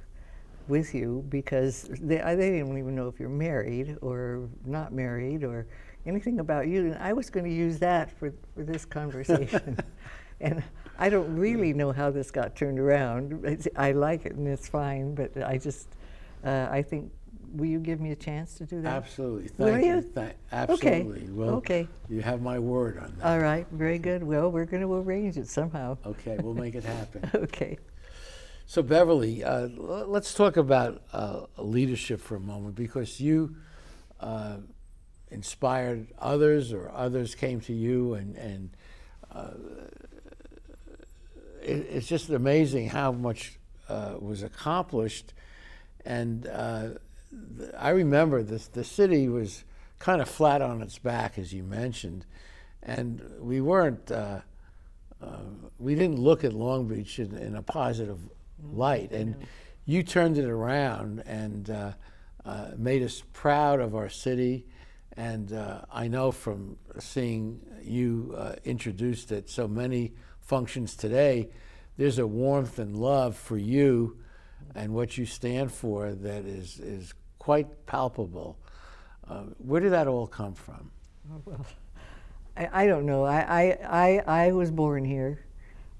with 0.68 0.94
you 0.94 1.24
because 1.28 1.88
they 2.00 2.18
they 2.18 2.50
didn't 2.50 2.78
even 2.78 2.94
know 2.94 3.08
if 3.08 3.18
you're 3.18 3.28
married 3.28 3.98
or 4.00 4.48
not 4.64 4.92
married 4.92 5.42
or 5.42 5.66
anything 6.06 6.38
about 6.38 6.68
you. 6.68 6.92
And 6.92 7.02
I 7.02 7.12
was 7.12 7.28
going 7.28 7.44
to 7.44 7.52
use 7.52 7.80
that 7.80 8.16
for 8.16 8.32
for 8.54 8.62
this 8.62 8.84
conversation. 8.84 9.76
and 10.40 10.62
I 10.98 11.08
don't 11.08 11.36
really 11.36 11.72
know 11.72 11.92
how 11.92 12.10
this 12.10 12.30
got 12.30 12.54
turned 12.54 12.78
around. 12.78 13.44
It's, 13.44 13.66
I 13.76 13.92
like 13.92 14.24
it 14.26 14.34
and 14.34 14.46
it's 14.46 14.68
fine, 14.68 15.14
but 15.14 15.36
I 15.42 15.58
just 15.58 15.88
uh, 16.44 16.68
I 16.70 16.82
think. 16.82 17.10
Will 17.54 17.66
you 17.66 17.80
give 17.80 18.00
me 18.00 18.12
a 18.12 18.16
chance 18.16 18.54
to 18.54 18.64
do 18.64 18.80
that? 18.80 18.88
Absolutely. 18.90 19.50
Will 19.58 19.72
Thank 19.74 19.84
you. 19.84 19.94
you? 19.96 20.00
Thank- 20.00 20.30
Okay. 20.54 20.56
absolutely. 21.02 21.30
Well, 21.30 21.50
Okay. 21.56 21.86
You 22.08 22.22
have 22.22 22.40
my 22.40 22.58
word 22.58 22.96
on 22.96 23.14
that. 23.18 23.26
All 23.26 23.38
right, 23.40 23.66
very 23.72 23.98
good. 23.98 24.22
Well, 24.22 24.50
we're 24.50 24.64
going 24.64 24.80
to 24.82 24.94
arrange 24.94 25.36
it 25.36 25.46
somehow. 25.48 25.98
Okay, 26.06 26.38
we'll 26.42 26.54
make 26.54 26.74
it 26.74 26.82
happen. 26.84 27.30
Okay. 27.34 27.76
So, 28.64 28.80
Beverly, 28.80 29.44
uh, 29.44 29.64
l- 29.68 30.06
let's 30.08 30.32
talk 30.32 30.56
about 30.56 31.02
uh, 31.12 31.42
leadership 31.58 32.22
for 32.22 32.36
a 32.36 32.40
moment 32.40 32.74
because 32.74 33.20
you 33.20 33.54
uh, 34.20 34.56
inspired 35.30 36.06
others, 36.18 36.72
or 36.72 36.90
others 36.94 37.34
came 37.34 37.60
to 37.60 37.74
you, 37.74 38.14
and, 38.14 38.34
and 38.36 38.70
uh, 39.30 39.50
it, 41.62 41.86
it's 41.90 42.06
just 42.06 42.30
amazing 42.30 42.88
how 42.88 43.12
much 43.12 43.58
uh, 43.88 44.14
was 44.18 44.42
accomplished. 44.42 45.34
And 46.04 46.46
uh, 46.46 46.88
th- 47.58 47.70
I 47.78 47.90
remember 47.90 48.42
this, 48.42 48.66
the 48.68 48.84
city 48.84 49.28
was 49.28 49.64
kind 49.98 50.20
of 50.20 50.28
flat 50.28 50.62
on 50.62 50.82
its 50.82 50.98
back, 50.98 51.38
as 51.38 51.52
you 51.52 51.62
mentioned, 51.62 52.26
and 52.82 53.22
we 53.40 53.60
weren't. 53.60 54.10
Uh, 54.10 54.40
uh, 55.22 55.38
we 55.78 55.94
didn't 55.94 56.18
look 56.18 56.42
at 56.42 56.52
Long 56.52 56.88
Beach 56.88 57.20
in, 57.20 57.36
in 57.36 57.54
a 57.54 57.62
positive 57.62 58.18
light, 58.72 59.12
and 59.12 59.36
you 59.84 60.02
turned 60.02 60.36
it 60.36 60.46
around 60.48 61.22
and 61.26 61.70
uh, 61.70 61.92
uh, 62.44 62.70
made 62.76 63.02
us 63.02 63.22
proud 63.32 63.80
of 63.80 63.94
our 63.94 64.08
city. 64.08 64.66
And 65.16 65.52
uh, 65.52 65.82
I 65.92 66.08
know 66.08 66.32
from 66.32 66.76
seeing 66.98 67.60
you 67.82 68.34
uh, 68.36 68.54
introduced 68.64 69.30
at 69.30 69.48
so 69.48 69.68
many 69.68 70.12
functions 70.42 70.94
today, 70.94 71.48
there's 71.96 72.18
a 72.18 72.26
warmth 72.26 72.78
and 72.78 72.96
love 72.96 73.36
for 73.36 73.56
you 73.56 74.18
and 74.74 74.94
what 74.94 75.18
you 75.18 75.26
stand 75.26 75.72
for 75.72 76.12
that 76.12 76.44
is 76.44 76.78
is 76.80 77.14
quite 77.38 77.86
palpable. 77.86 78.58
Uh, 79.28 79.44
where 79.58 79.80
did 79.80 79.92
that 79.92 80.06
all 80.06 80.26
come 80.26 80.54
from? 80.54 80.90
Well, 81.44 81.66
I, 82.56 82.84
I 82.84 82.86
don't 82.86 83.06
know. 83.06 83.24
I, 83.24 83.40
I, 83.40 84.22
I, 84.26 84.46
I 84.46 84.52
was 84.52 84.70
born 84.70 85.04
here 85.04 85.44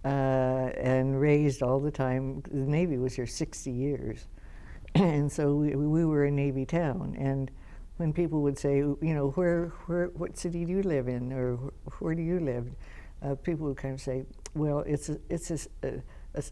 uh, 0.04 0.08
and 0.08 1.20
raised 1.20 1.62
all 1.62 1.80
the 1.80 1.90
time. 1.90 2.42
The 2.50 2.58
Navy 2.58 2.99
was 2.99 3.14
here 3.14 3.26
60 3.26 3.70
years. 3.70 4.26
and 4.94 5.30
so 5.30 5.54
we, 5.54 5.75
we 5.75 6.04
were 6.04 6.25
a 6.25 6.30
Navy 6.30 6.66
town. 6.66 7.16
And 7.18 7.50
when 7.96 8.12
people 8.12 8.42
would 8.42 8.58
say, 8.58 8.78
you 8.78 8.99
know, 9.00 9.30
where, 9.30 9.72
where, 9.87 10.08
what 10.08 10.37
city 10.37 10.64
do 10.64 10.72
you 10.72 10.82
live 10.82 11.08
in, 11.08 11.32
or 11.32 11.56
where 12.00 12.14
do 12.14 12.22
you 12.22 12.40
live, 12.40 12.68
uh, 13.24 13.34
people 13.36 13.66
would 13.66 13.76
kind 13.76 13.94
of 13.94 14.00
say, 14.00 14.24
well, 14.54 14.80
it's 14.80 15.08
a, 15.08 15.18
it's 15.30 15.50
a, 15.50 15.54
s- 15.54 15.68
a, 15.82 16.02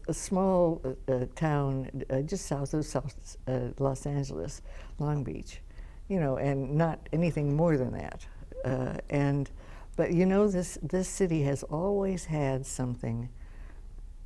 a 0.07 0.13
small 0.13 0.81
uh, 1.07 1.11
uh, 1.11 1.25
town 1.35 2.03
uh, 2.09 2.21
just 2.21 2.45
south 2.45 2.73
of 2.73 2.85
South 2.85 3.37
uh, 3.47 3.59
Los 3.79 4.05
Angeles, 4.05 4.61
Long 4.99 5.23
Beach, 5.23 5.61
you 6.07 6.19
know, 6.19 6.37
and 6.37 6.75
not 6.75 7.09
anything 7.13 7.55
more 7.55 7.77
than 7.77 7.91
that. 7.91 8.25
Uh, 8.63 8.97
and 9.09 9.49
but 9.95 10.13
you 10.13 10.25
know, 10.25 10.47
this 10.47 10.77
this 10.81 11.07
city 11.07 11.43
has 11.43 11.63
always 11.63 12.25
had 12.25 12.65
something 12.65 13.29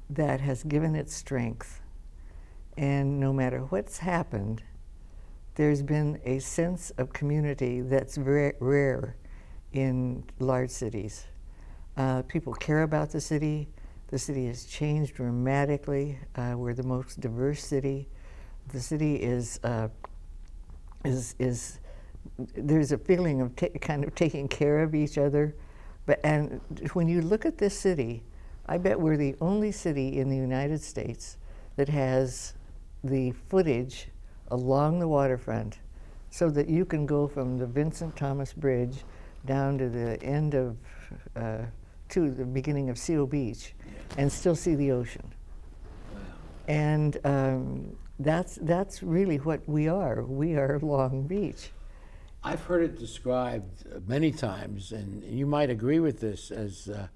that 0.10 0.40
has 0.42 0.64
given 0.64 0.96
it 0.96 1.10
strength, 1.10 1.82
and 2.78 3.20
no 3.20 3.34
matter 3.34 3.60
what's 3.62 3.98
happened, 4.00 4.62
there's 5.56 5.82
been 5.82 6.20
a 6.26 6.40
sense 6.40 6.92
of 6.98 7.14
community 7.14 7.82
that's 7.82 8.18
very 8.18 8.54
rare 8.60 9.16
in 9.74 10.24
large 10.40 10.70
cities. 10.70 11.26
Uh, 11.98 12.22
people 12.24 12.54
care 12.54 12.84
about 12.84 13.10
the 13.10 13.22
city. 13.22 13.68
The 14.08 14.20
city 14.20 14.48
has 14.48 14.66
changed 14.66 15.16
dramatically. 15.16 16.20
Uh, 16.36 16.54
we're 16.58 16.74
the 16.74 16.84
most 16.84 17.20
diverse 17.20 17.64
city. 17.64 18.08
The 18.70 18.80
city 18.80 19.16
is 19.16 19.60
uh, 19.64 19.88
is 21.04 21.36
is 21.40 21.80
there's 22.56 22.92
a 22.92 22.98
feeling 22.98 23.42
of 23.42 23.56
ta- 23.56 23.68
kind 23.82 24.04
of 24.04 24.14
taking 24.16 24.48
care 24.48 24.82
of 24.82 24.94
each 24.94 25.18
other. 25.18 25.56
But 26.06 26.20
and 26.24 26.62
when 26.94 27.08
you 27.08 27.22
look 27.22 27.46
at 27.46 27.58
this 27.58 27.78
city, 27.78 28.24
I 28.68 28.78
bet 28.78 29.00
we're 29.00 29.18
the 29.18 29.36
only 29.42 29.72
city 29.72 30.20
in 30.20 30.30
the 30.30 30.36
United 30.36 30.82
States 30.82 31.38
that 31.76 31.90
has 31.90 32.54
the 33.04 33.32
footage 33.50 34.10
along 34.50 35.00
the 35.00 35.08
waterfront 35.08 35.80
so 36.30 36.50
that 36.50 36.68
you 36.68 36.86
can 36.86 37.06
go 37.06 37.28
from 37.28 37.58
the 37.58 37.66
Vincent 37.66 38.16
Thomas 38.16 38.54
Bridge 38.54 39.04
down 39.46 39.78
to 39.78 39.90
the 39.90 40.22
end 40.24 40.56
of, 40.56 40.78
uh, 41.36 41.60
to 42.10 42.30
the 42.32 42.46
beginning 42.46 42.90
of 42.90 42.98
Seal 42.98 43.26
Beach 43.26 43.74
and 44.18 44.32
still 44.32 44.56
see 44.56 44.76
the 44.76 44.92
ocean. 44.92 45.34
And 46.68 47.18
um, 47.24 47.96
that's, 48.20 48.56
that's 48.62 49.04
really 49.04 49.38
what 49.38 49.68
we 49.68 49.88
are. 49.88 50.24
We 50.24 50.56
are 50.56 50.80
Long 50.80 51.24
Beach. 51.24 51.70
I've 52.44 52.62
heard 52.62 52.84
it 52.84 53.00
described 53.00 53.86
many 54.08 54.32
times, 54.32 54.92
and 54.92 55.24
you 55.24 55.48
might 55.48 55.70
agree 55.70 56.00
with 56.00 56.20
this, 56.20 56.52
as 56.52 56.88
uh, 56.88 57.08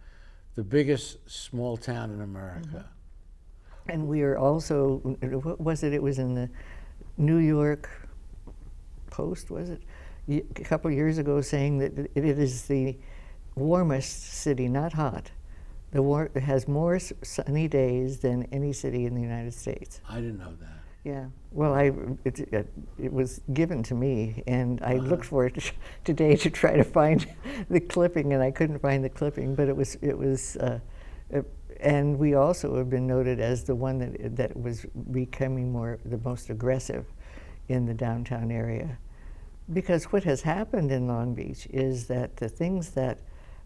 the 0.55 0.63
biggest 0.63 1.29
small 1.29 1.77
town 1.77 2.11
in 2.11 2.21
America. 2.21 2.89
And 3.87 4.07
we 4.07 4.23
are 4.23 4.37
also, 4.37 4.97
what 4.97 5.61
was 5.61 5.83
it? 5.83 5.93
It 5.93 6.01
was 6.01 6.19
in 6.19 6.33
the 6.33 6.49
New 7.17 7.37
York 7.37 7.89
Post, 9.11 9.51
was 9.51 9.69
it? 9.69 9.81
A 10.29 10.63
couple 10.63 10.89
of 10.89 10.95
years 10.95 11.17
ago 11.17 11.41
saying 11.41 11.79
that 11.79 12.11
it 12.15 12.25
is 12.25 12.63
the 12.63 12.97
warmest 13.55 14.33
city, 14.33 14.67
not 14.67 14.93
hot, 14.93 15.31
The 15.91 16.01
war 16.01 16.29
has 16.35 16.67
more 16.67 16.99
sunny 16.99 17.67
days 17.67 18.19
than 18.19 18.43
any 18.51 18.73
city 18.73 19.05
in 19.05 19.15
the 19.15 19.21
United 19.21 19.53
States. 19.53 20.01
I 20.07 20.15
didn't 20.15 20.39
know 20.39 20.53
that. 20.59 20.79
Yeah. 21.03 21.25
Well, 21.51 21.73
I 21.73 21.91
it, 22.25 22.39
it, 22.39 22.73
it 22.97 23.11
was 23.11 23.41
given 23.53 23.81
to 23.83 23.95
me, 23.95 24.43
and 24.45 24.81
I 24.83 24.97
looked 24.97 25.25
for 25.25 25.45
it 25.45 25.71
today 26.03 26.35
to 26.35 26.49
try 26.49 26.75
to 26.75 26.83
find 26.83 27.25
the 27.69 27.79
clipping, 27.79 28.33
and 28.33 28.43
I 28.43 28.51
couldn't 28.51 28.79
find 28.79 29.03
the 29.03 29.09
clipping. 29.09 29.55
But 29.55 29.69
it 29.69 29.75
was 29.75 29.95
it 30.01 30.17
was, 30.17 30.57
uh, 30.57 30.79
uh, 31.33 31.41
and 31.79 32.19
we 32.19 32.35
also 32.35 32.75
have 32.77 32.89
been 32.89 33.07
noted 33.07 33.39
as 33.39 33.63
the 33.63 33.75
one 33.75 33.97
that 33.99 34.35
that 34.35 34.61
was 34.61 34.85
becoming 35.11 35.71
more 35.71 35.99
the 36.05 36.19
most 36.19 36.49
aggressive 36.49 37.05
in 37.69 37.85
the 37.85 37.93
downtown 37.93 38.51
area, 38.51 38.97
because 39.71 40.05
what 40.05 40.23
has 40.25 40.41
happened 40.41 40.91
in 40.91 41.07
Long 41.07 41.33
Beach 41.33 41.65
is 41.71 42.07
that 42.07 42.37
the 42.37 42.49
things 42.49 42.91
that 42.91 43.19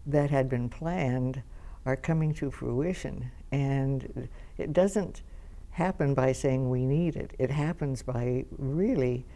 that 0.06 0.30
had 0.30 0.48
been 0.48 0.68
planned 0.68 1.42
are 1.86 1.96
coming 1.96 2.32
to 2.34 2.50
fruition, 2.50 3.30
and 3.52 4.28
it 4.58 4.72
doesn't 4.72 5.22
happen 5.70 6.14
by 6.14 6.32
saying 6.32 6.70
we 6.70 6.86
need 6.86 7.16
it. 7.16 7.34
It 7.38 7.50
happens 7.50 8.02
by 8.02 8.44
really 8.58 9.26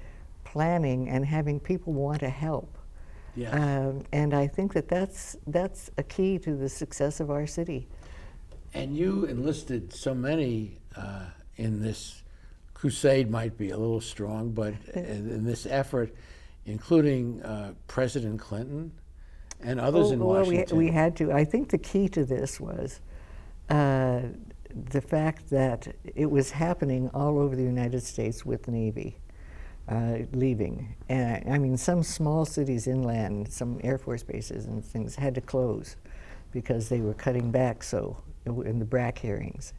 planning 0.45 1.09
and 1.09 1.27
having 1.27 1.61
people 1.61 1.93
want 1.93 2.21
to 2.21 2.31
help. 2.31 2.79
Yes. 3.35 3.55
Um, 3.55 4.05
and 4.13 4.33
I 4.35 4.47
think 4.47 4.73
that 4.73 4.89
that's, 4.89 5.37
that's 5.47 5.91
a 5.99 6.03
key 6.03 6.39
to 6.39 6.57
the 6.57 6.69
success 6.69 7.21
of 7.21 7.31
our 7.31 7.47
city. 7.47 7.87
And 8.75 8.97
you 8.97 9.25
enlisted 9.25 9.93
so 9.93 10.15
many 10.15 10.79
uh, 10.97 11.27
in 11.57 11.83
this 11.83 12.23
crusade, 12.75 13.31
might 13.31 13.59
be 13.59 13.71
a 13.71 13.77
little 13.77 14.01
strong, 14.01 14.51
but 14.51 14.75
in 14.95 15.05
in 15.31 15.45
this 15.45 15.67
effort, 15.67 16.15
including 16.65 17.43
uh, 17.43 17.75
President 17.87 18.39
Clinton 18.39 18.93
and 19.61 19.81
others 19.81 20.09
Oh, 20.09 20.13
in 20.13 20.19
well, 20.21 20.39
Washington. 20.41 20.77
we, 20.77 20.87
we 20.87 20.91
had 20.93 21.17
to. 21.17 21.33
I 21.33 21.45
think 21.45 21.69
the 21.71 21.79
key 21.79 22.09
to 22.11 22.25
this 22.25 22.61
was 22.61 23.01
uh, 23.69 24.21
the 24.91 25.01
fact 25.01 25.51
that 25.51 25.89
it 26.15 26.31
was 26.31 26.51
happening 26.51 27.11
all 27.15 27.39
over 27.39 27.57
the 27.57 27.63
United 27.63 28.03
States 28.03 28.45
with 28.47 28.63
the 28.65 28.71
Navy 28.71 29.17
uh, 29.89 30.19
leaving. 30.33 30.95
And 31.09 31.51
I 31.53 31.59
mean, 31.59 31.77
some 31.77 32.03
small 32.03 32.45
cities 32.45 32.87
inland, 32.87 33.51
some 33.53 33.81
Air 33.83 33.99
Force 33.99 34.23
bases 34.23 34.67
and 34.67 34.85
things 34.85 35.15
had 35.17 35.35
to 35.35 35.41
close 35.41 35.97
because 36.53 36.89
they 36.89 37.01
were 37.01 37.15
cutting 37.15 37.51
back 37.51 37.83
so 37.83 38.17
in 38.47 38.79
the 38.79 38.85
BRAC 38.85 39.19
hearings. 39.19 39.73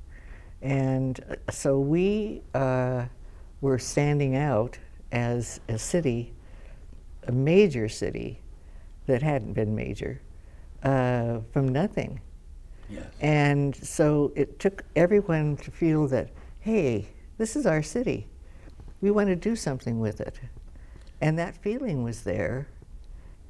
And 0.62 1.20
uh, 1.30 1.52
so 1.52 1.80
we 1.80 2.42
uh, 2.54 3.06
were 3.62 3.80
standing 3.80 4.36
out 4.36 4.78
as 5.12 5.60
a 5.70 5.78
city, 5.80 6.34
a 7.28 7.32
major 7.32 7.88
city 7.88 8.42
that 9.10 9.22
hadn't 9.22 9.54
been 9.54 9.76
major, 9.76 10.22
uh, 10.84 11.40
from 11.52 11.68
nothing. 11.68 12.22
Yes. 12.90 13.06
And 13.22 13.76
so 13.76 14.32
it 14.36 14.60
took 14.60 14.84
everyone 14.96 15.58
to 15.58 15.72
feel 15.72 16.08
that, 16.08 16.30
hey, 16.60 17.08
this 17.38 17.56
is 17.56 17.66
our 17.66 17.84
city. 17.84 18.28
We 19.02 19.12
want 19.12 19.28
to 19.30 19.36
do 19.36 19.56
something 19.56 20.00
with 20.00 20.22
it. 20.22 20.40
And 21.22 21.38
that 21.38 21.56
feeling 21.58 22.04
was 22.04 22.24
there. 22.24 22.68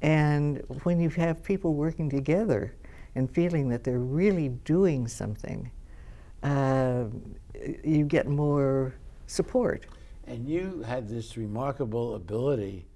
And 0.02 0.62
when 0.82 1.00
you 1.00 1.10
have 1.10 1.42
people 1.42 1.74
working 1.74 2.10
together 2.10 2.74
and 3.14 3.30
feeling 3.30 3.68
that 3.68 3.84
they're 3.84 3.98
really 3.98 4.48
doing 4.48 5.08
something, 5.08 5.70
uh, 6.42 7.04
you 7.84 8.04
get 8.04 8.26
more 8.26 8.94
support. 9.26 9.86
And 10.26 10.48
you 10.48 10.82
had 10.86 11.08
this 11.08 11.36
remarkable 11.36 12.14
ability 12.14 12.86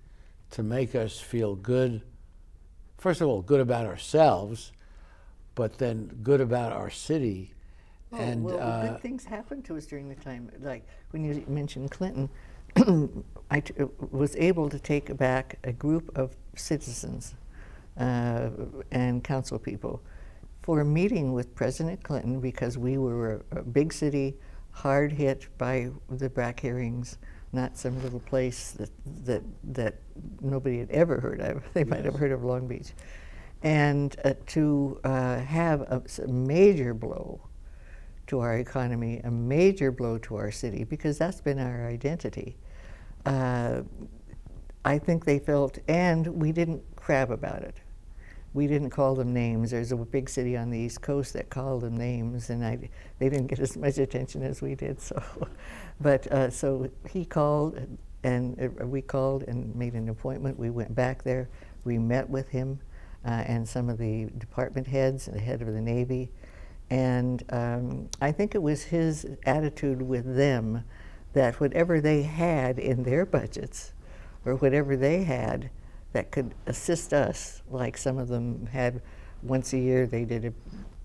to 0.51 0.63
make 0.63 0.95
us 0.95 1.19
feel 1.19 1.57
good, 1.57 2.03
first 2.99 3.21
of 3.21 3.29
all, 3.29 3.43
good 3.43 3.61
about 3.61 3.87
ourselves, 3.87 4.73
but 5.55 5.79
then 5.79 6.19
good 6.23 6.41
about 6.41 6.73
our 6.73 6.91
city. 6.91 7.53
Oh, 8.13 8.17
and 8.19 8.45
well, 8.45 8.61
uh, 8.61 8.89
good 8.89 9.01
things 9.01 9.25
happened 9.25 9.65
to 9.67 9.77
us 9.77 9.87
during 9.87 10.09
the 10.09 10.15
time. 10.15 10.51
Like 10.61 10.87
when 11.11 11.25
you 11.25 11.45
mentioned 11.49 11.91
Clinton, 11.91 12.29
I 13.51 13.61
t- 13.61 13.75
uh, 13.81 13.87
was 14.11 14.37
able 14.37 14.69
to 14.69 14.79
take 14.79 15.17
back 15.17 15.59
a 15.65 15.73
group 15.73 16.17
of 16.17 16.37
citizens 16.57 17.35
uh, 17.99 18.51
and 18.91 19.23
council 19.23 19.59
people 19.59 20.03
for 20.63 20.81
a 20.81 20.85
meeting 20.85 21.33
with 21.33 21.55
President 21.55 22.03
Clinton 22.03 22.41
because 22.41 22.79
we 22.79 22.99
were 22.99 23.43
a, 23.53 23.59
a 23.59 23.63
big 23.63 23.93
city, 23.93 24.35
hard 24.71 25.13
hit 25.13 25.47
by 25.59 25.91
the 26.09 26.29
BRAC 26.29 26.59
hearings, 26.59 27.19
not 27.55 27.77
some 27.77 28.03
little 28.03 28.21
place 28.21 28.73
that 28.73 28.91
that 29.25 29.43
that 29.65 29.95
nobody 30.41 30.79
had 30.79 30.91
ever 30.91 31.21
heard 31.21 31.41
of. 31.41 31.63
They 31.73 31.85
might 31.85 32.05
have 32.05 32.17
heard 32.17 32.33
of 32.33 32.45
Long 32.45 32.67
Beach, 32.67 32.93
and 33.63 34.15
uh, 34.25 34.35
to 34.47 35.01
uh, 35.05 35.39
have 35.39 35.83
a 35.83 36.03
major 36.29 36.95
blow 36.95 37.41
to 38.27 38.41
our 38.41 38.57
economy, 38.59 39.21
a 39.25 39.31
major 39.31 39.93
blow 39.93 40.19
to 40.19 40.37
our 40.37 40.51
city, 40.51 40.85
because 40.85 41.19
that's 41.19 41.41
been 41.41 41.59
our 41.59 41.89
identity. 41.89 42.57
Uh, 43.27 43.83
I 44.85 44.99
think 44.99 45.25
they 45.25 45.39
felt, 45.39 45.79
and 45.89 46.27
we 46.27 46.53
didn't 46.53 46.83
crab 46.97 47.31
about 47.31 47.63
it. 47.63 47.77
We 48.55 48.69
didn't 48.69 48.91
call 48.91 49.17
them 49.17 49.35
names. 49.35 49.73
There's 49.73 49.91
a 49.91 49.97
big 49.97 50.31
city 50.31 50.57
on 50.57 50.71
the 50.71 50.79
East 50.79 51.03
Coast 51.03 51.33
that 51.33 51.51
called 51.51 51.83
them 51.83 51.97
names, 51.97 52.51
and 52.51 52.65
I, 52.65 52.89
they 53.19 53.29
didn't 53.29 53.49
get 53.49 53.59
as 53.61 53.77
much 53.77 53.99
attention 53.99 54.43
as 54.43 54.63
we 54.63 54.75
did. 54.77 55.01
So, 55.01 55.23
but 56.01 56.27
uh, 56.29 56.51
so 56.51 56.89
he 57.11 57.25
called, 57.25 57.79
and 58.23 58.73
uh, 58.81 58.87
we 58.87 59.03
called 59.03 59.43
and 59.43 59.75
made 59.75 59.95
an 59.95 60.09
appointment. 60.09 60.59
We 60.59 60.71
went 60.71 60.95
back 60.95 61.25
there. 61.25 61.51
We 61.85 61.99
met 61.99 62.31
with 62.31 62.49
him 62.49 62.79
uh, 63.27 63.43
and 63.47 63.69
some 63.69 63.91
of 63.91 63.99
the 63.99 64.27
department 64.39 64.87
heads, 64.87 65.27
and 65.27 65.37
the 65.37 65.43
head 65.43 65.61
of 65.61 65.69
the 65.69 65.81
Navy, 65.81 66.31
and 66.91 67.43
um, 67.51 68.09
I 68.21 68.31
think 68.31 68.55
it 68.55 68.63
was 68.63 68.85
his 68.85 69.27
attitude 69.47 70.03
with 70.03 70.37
them 70.37 70.85
that 71.33 71.59
whatever 71.59 72.01
they 72.01 72.23
had 72.23 72.79
in 72.79 73.03
their 73.03 73.27
budgets, 73.27 73.93
or 74.45 74.55
whatever 74.57 74.97
they 74.97 75.25
had 75.25 75.71
that 76.15 76.31
could 76.31 76.55
assist 76.67 77.13
us, 77.13 77.61
like 77.69 77.97
some 77.99 78.19
of 78.19 78.29
them 78.29 78.67
had 78.67 79.03
once 79.43 79.73
a 79.75 79.79
year, 79.79 80.07
they 80.07 80.25
did 80.25 80.45
a, 80.47 80.53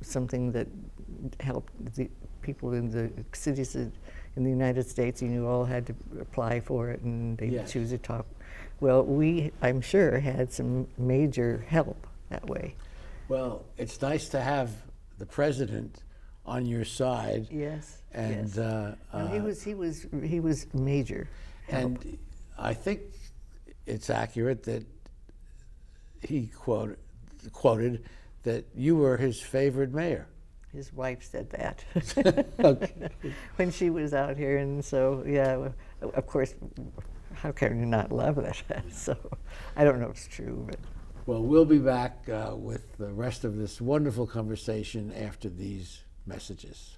something 0.01 0.51
that 0.53 0.67
helped 1.41 1.73
the 1.95 2.07
people 2.41 2.73
in 2.73 2.89
the 2.91 3.11
cities 3.33 3.73
that- 3.73 3.91
in 4.35 4.43
the 4.43 4.49
United 4.49 4.87
States, 4.87 5.21
and 5.23 5.33
you 5.33 5.45
all 5.47 5.65
had 5.65 5.85
to 5.87 5.95
apply 6.21 6.59
for 6.61 6.89
it, 6.91 7.01
and 7.01 7.37
they 7.39 7.47
Yes. 7.47 7.71
choose 7.73 7.91
a 7.91 7.97
top. 7.97 8.25
Well, 8.79 9.03
we, 9.03 9.51
I'm 9.61 9.81
sure, 9.81 10.19
had 10.19 10.53
some 10.53 10.87
major 10.97 11.65
help 11.67 12.07
that 12.29 12.47
way. 12.47 12.75
well, 13.27 13.65
it's 13.77 14.01
nice 14.01 14.29
to 14.29 14.39
have 14.41 14.69
the 15.17 15.25
president 15.25 16.03
on 16.45 16.65
your 16.65 16.85
side. 16.85 17.47
Yes. 17.51 18.01
And, 18.11 18.47
yes. 18.47 18.57
uh, 18.57 18.95
he 19.31 19.37
uh, 19.39 19.43
was 19.43 19.61
he 19.63 19.73
was 19.75 20.07
he 20.23 20.39
was 20.39 20.67
major. 20.73 21.27
help. 21.67 22.03
And 22.03 22.17
I 22.57 22.73
think 22.73 23.01
it's 23.85 24.09
accurate 24.09 24.63
that 24.63 24.83
he 26.21 26.47
quoted, 26.47 26.97
quoted 27.53 28.03
that 28.43 28.65
you 28.75 28.95
were 28.95 29.17
his 29.17 29.39
favorite 29.41 29.93
mayor. 29.93 30.27
His 30.73 30.93
wife 30.93 31.23
said 31.23 31.49
that 31.51 31.83
Okay. 32.63 33.09
when 33.55 33.71
she 33.71 33.89
was 33.89 34.13
out 34.13 34.37
here, 34.37 34.57
and 34.57 34.83
so 34.85 35.23
yeah, 35.25 35.69
of 36.01 36.27
course, 36.27 36.53
how 37.33 37.51
can 37.51 37.79
you 37.79 37.85
not 37.85 38.11
love 38.11 38.37
it? 38.37 38.63
so 38.91 39.17
I 39.75 39.83
don't 39.83 39.99
know 39.99 40.09
if 40.09 40.17
it's 40.17 40.27
true, 40.27 40.65
but 40.67 40.77
Well, 41.25 41.41
we'll 41.41 41.65
be 41.65 41.79
back 41.79 42.27
uh, 42.29 42.55
with 42.55 42.97
the 42.97 43.11
rest 43.11 43.43
of 43.43 43.57
this 43.57 43.81
wonderful 43.81 44.27
conversation 44.27 45.11
after 45.13 45.49
these 45.49 46.03
messages. 46.27 46.97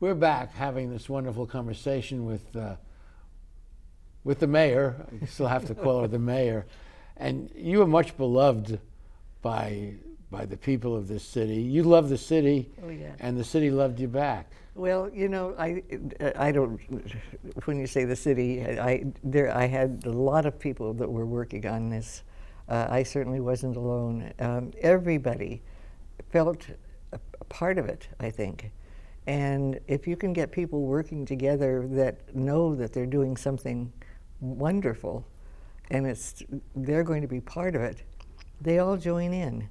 We're 0.00 0.14
back 0.14 0.54
having 0.54 0.90
this 0.90 1.08
wonderful 1.08 1.46
conversation 1.46 2.24
with 2.24 2.54
uh, 2.54 2.76
with 4.24 4.38
the 4.38 4.46
mayor. 4.46 5.06
I 5.22 5.26
still 5.26 5.48
have 5.48 5.66
to 5.66 5.74
call 5.74 6.02
her 6.02 6.08
the 6.08 6.18
mayor, 6.20 6.66
and 7.16 7.50
you 7.56 7.82
are 7.82 7.86
much 7.86 8.16
beloved 8.16 8.78
by 9.42 9.94
by 10.30 10.44
the 10.44 10.56
people 10.56 10.94
of 10.94 11.08
this 11.08 11.24
city. 11.24 11.56
You 11.62 11.82
love 11.82 12.08
the 12.10 12.18
city, 12.18 12.70
Oh, 12.84 12.90
yeah. 12.90 13.12
and 13.18 13.36
the 13.36 13.44
city 13.44 13.70
loved 13.70 13.98
you 13.98 14.06
back. 14.08 14.52
Well, 14.76 15.10
you 15.12 15.28
know, 15.28 15.56
I, 15.58 15.82
I 16.36 16.52
don't. 16.52 16.78
When 17.64 17.80
you 17.80 17.88
say 17.88 18.04
the 18.04 18.14
city, 18.14 18.62
I 18.64 19.04
there 19.24 19.52
I 19.52 19.66
had 19.66 20.02
a 20.06 20.12
lot 20.12 20.46
of 20.46 20.60
people 20.60 20.94
that 20.94 21.10
were 21.10 21.26
working 21.26 21.66
on 21.66 21.88
this. 21.90 22.22
Uh, 22.68 22.86
I 22.88 23.02
certainly 23.02 23.40
wasn't 23.40 23.76
alone. 23.76 24.32
Um, 24.38 24.72
everybody 24.80 25.62
felt 26.30 26.68
a, 27.12 27.18
a 27.40 27.44
part 27.44 27.78
of 27.78 27.86
it. 27.86 28.06
I 28.20 28.30
think, 28.30 28.70
and 29.28 29.78
if 29.86 30.08
you 30.08 30.16
can 30.16 30.32
get 30.32 30.50
people 30.50 30.86
working 30.86 31.26
together 31.26 31.86
that 31.90 32.34
know 32.34 32.74
that 32.74 32.94
they're 32.94 33.04
doing 33.04 33.36
something 33.36 33.92
wonderful, 34.40 35.28
and 35.90 36.06
it's 36.06 36.42
they're 36.74 37.04
going 37.04 37.20
to 37.20 37.28
be 37.28 37.38
part 37.38 37.76
of 37.76 37.82
it, 37.82 38.02
they 38.62 38.78
all 38.78 38.96
join 38.96 39.34
in. 39.34 39.68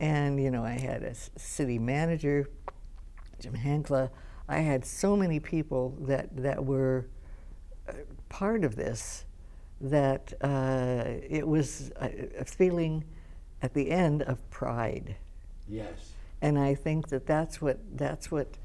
And 0.00 0.38
you 0.38 0.50
know, 0.50 0.62
I 0.62 0.72
had 0.72 1.02
a 1.02 1.14
city 1.38 1.78
manager, 1.78 2.50
Jim 3.40 3.54
Hankla. 3.54 4.10
I 4.46 4.58
had 4.58 4.84
so 4.84 5.16
many 5.16 5.40
people 5.40 5.96
that 6.02 6.36
that 6.36 6.62
were 6.62 7.08
uh, 7.88 7.94
part 8.28 8.64
of 8.64 8.76
this 8.76 9.24
that 9.80 10.34
uh, 10.42 11.04
it 11.06 11.48
was 11.48 11.90
a, 12.02 12.40
a 12.40 12.44
feeling 12.44 13.02
at 13.62 13.72
the 13.72 13.90
end 13.90 14.20
of 14.24 14.50
pride. 14.50 15.16
Yes. 15.66 16.12
And 16.42 16.58
I 16.58 16.74
think 16.74 17.08
that 17.08 17.26
that's 17.26 17.62
what 17.62 17.78
that's 17.96 18.30
what 18.30 18.58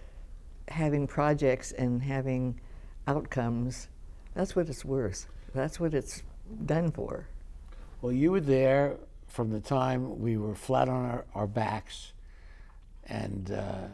having 0.67 1.08
projects 1.08 1.71
and 1.71 2.01
having 2.01 2.60
outcomes. 3.08 3.88
That's 4.34 4.56
what 4.56 4.69
it's 4.69 4.84
worth. 4.84 5.28
That's 5.54 5.80
what 5.80 5.93
it's 5.93 6.23
done 6.65 6.91
for. 6.91 7.28
Well, 8.01 8.12
you 8.12 8.32
were 8.32 8.41
there 8.41 8.97
from 9.28 9.51
the 9.51 9.60
time 9.60 10.19
we 10.19 10.38
were 10.38 10.56
flat 10.56 10.89
on 10.89 11.06
our, 11.06 11.25
our 11.34 11.47
backs 11.47 12.13
and 13.08 13.51
uh, 13.51 13.88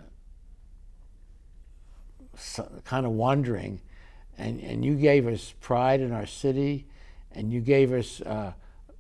so, 2.38 2.70
kind 2.86 3.06
of 3.06 3.12
wondering, 3.12 3.82
and, 4.38 4.60
and 4.62 4.86
you 4.86 4.96
gave 4.96 5.28
us 5.28 5.54
pride 5.60 6.00
in 6.00 6.12
our 6.12 6.26
city, 6.26 6.86
and 7.34 7.52
you 7.52 7.62
gave 7.62 7.92
us 7.92 8.22
uh, 8.22 8.54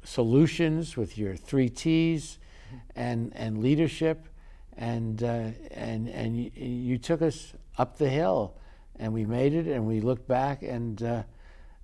solutions 0.03 0.97
with 0.97 1.17
your 1.17 1.35
three 1.35 1.69
T's 1.69 2.39
and, 2.95 3.31
and 3.35 3.61
leadership, 3.61 4.27
and, 4.77 5.23
uh, 5.23 5.49
and, 5.71 6.09
and 6.09 6.37
you, 6.37 6.51
you 6.55 6.97
took 6.97 7.21
us 7.21 7.53
up 7.77 7.97
the 7.97 8.09
hill, 8.09 8.55
and 8.97 9.13
we 9.13 9.25
made 9.25 9.53
it, 9.53 9.67
and 9.67 9.85
we 9.87 9.99
looked 10.01 10.27
back, 10.27 10.63
and 10.63 11.01
uh, 11.03 11.23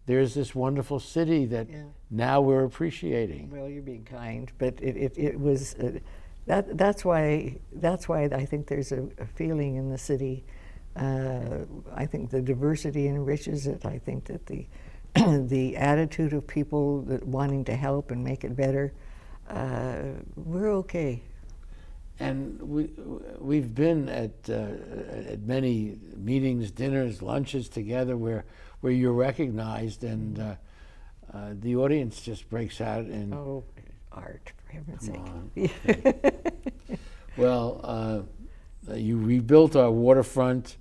there's 0.05 0.33
this 0.33 0.53
wonderful 0.55 0.99
city 0.99 1.45
that 1.45 1.69
Yeah. 1.69 1.83
now 2.09 2.41
we're 2.41 2.63
appreciating. 2.63 3.49
Well, 3.51 3.69
you're 3.69 3.81
being 3.83 4.05
kind, 4.05 4.51
but 4.57 4.75
it, 4.81 4.95
it, 4.97 5.17
it 5.17 5.39
was 5.39 5.75
uh, 5.75 5.99
that 6.45 6.77
that's 6.77 7.03
why 7.03 7.57
that's 7.73 8.07
why 8.07 8.23
I 8.23 8.45
think 8.45 8.67
there's 8.67 8.91
a, 8.91 9.07
a 9.19 9.25
feeling 9.25 9.75
in 9.75 9.89
the 9.89 9.97
city. 9.97 10.45
Uh, 10.95 11.65
I 11.93 12.05
think 12.05 12.29
the 12.31 12.41
diversity 12.41 13.07
enriches 13.07 13.67
it. 13.67 13.85
I 13.85 13.99
think 13.99 14.25
that 14.25 14.45
the 14.45 14.65
the 15.47 15.75
attitude 15.77 16.33
of 16.33 16.47
people 16.47 17.01
that 17.03 17.25
wanting 17.25 17.65
to 17.65 17.75
help 17.75 18.11
and 18.11 18.23
make 18.23 18.43
it 18.43 18.55
better. 18.55 18.93
Uh, 19.49 20.03
we're 20.35 20.71
okay. 20.71 21.21
And 22.19 22.59
we, 22.61 22.89
we've 23.39 23.73
been 23.75 24.09
at, 24.09 24.31
uh, 24.49 25.31
at 25.31 25.41
many 25.41 25.97
meetings, 26.15 26.71
dinners, 26.71 27.21
lunches 27.21 27.69
together 27.69 28.17
where, 28.17 28.45
where 28.81 28.91
you're 28.91 29.13
recognized 29.13 30.03
and 30.03 30.39
uh, 30.39 30.55
uh, 31.33 31.49
the 31.53 31.75
audience 31.75 32.21
just 32.21 32.49
breaks 32.49 32.81
out 32.81 33.05
in. 33.05 33.33
Oh, 33.33 33.63
art, 34.11 34.51
for 34.65 34.73
heaven's 34.73 35.05
sake. 35.05 35.15
on, 35.15 35.51
okay. 35.57 36.31
well, 37.37 37.79
uh, 38.89 38.93
you 38.95 39.19
rebuilt 39.19 39.75
our 39.75 39.91
waterfront, 39.91 40.77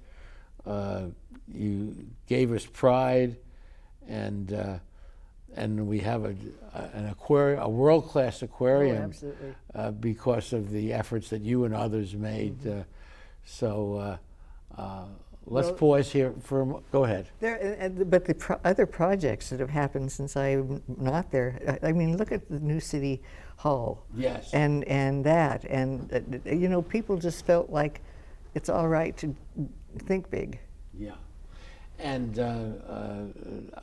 uh, 0.65 1.07
you 1.53 2.07
gave 2.27 2.53
us 2.53 2.65
pride, 2.65 3.37
and, 4.09 4.53
uh, 4.53 4.79
and 5.57 5.87
we 5.87 5.99
have 6.01 6.25
a, 6.25 6.35
an 6.95 7.07
aquarium, 7.09 7.63
a 7.63 7.69
world-class 7.69 8.43
aquarium 8.43 9.05
absolutely. 9.05 9.55
uh, 9.75 9.91
because 9.91 10.53
of 10.53 10.71
the 10.71 10.93
efforts 10.93 11.31
that 11.31 11.43
you 11.43 11.65
and 11.65 11.75
others 11.75 12.15
made. 12.15 12.67
Uh, 12.67 12.83
so 13.45 14.19
uh, 14.77 14.81
uh, 14.81 15.05
let's 15.47 15.69
Well- 15.69 15.77
pause 15.77 16.13
here 16.13 16.35
for 16.43 16.63
a 16.63 16.75
go 16.93 17.05
ahead. 17.05 17.29
There, 17.41 17.91
but 18.07 18.25
the 18.25 18.35
pro- 18.35 18.61
other 18.65 18.87
projects 18.87 19.51
that 19.51 19.61
have 19.61 19.71
happened 19.71 20.13
since 20.13 20.37
I'm 20.37 20.83
not 20.99 21.31
there, 21.31 21.79
I, 21.83 21.89
I 21.89 21.93
mean, 21.93 22.17
look 22.17 22.33
at 22.33 22.49
the 22.49 22.61
new 22.61 22.81
city 22.81 23.23
hall. 23.57 24.05
Yes. 24.15 24.53
And 24.53 24.85
and 24.85 25.25
that, 25.25 25.65
and 25.65 26.13
uh, 26.13 26.51
you 26.51 26.69
know, 26.69 26.83
people 26.83 27.17
just 27.17 27.47
felt 27.47 27.71
like 27.71 28.03
it's 28.55 28.69
all 28.69 28.89
right 28.89 29.17
to 29.19 29.35
think 30.07 30.31
big. 30.31 30.59
Yeah. 30.99 31.13
And 31.99 32.39
uh, 32.39 32.43
uh, 32.43 33.25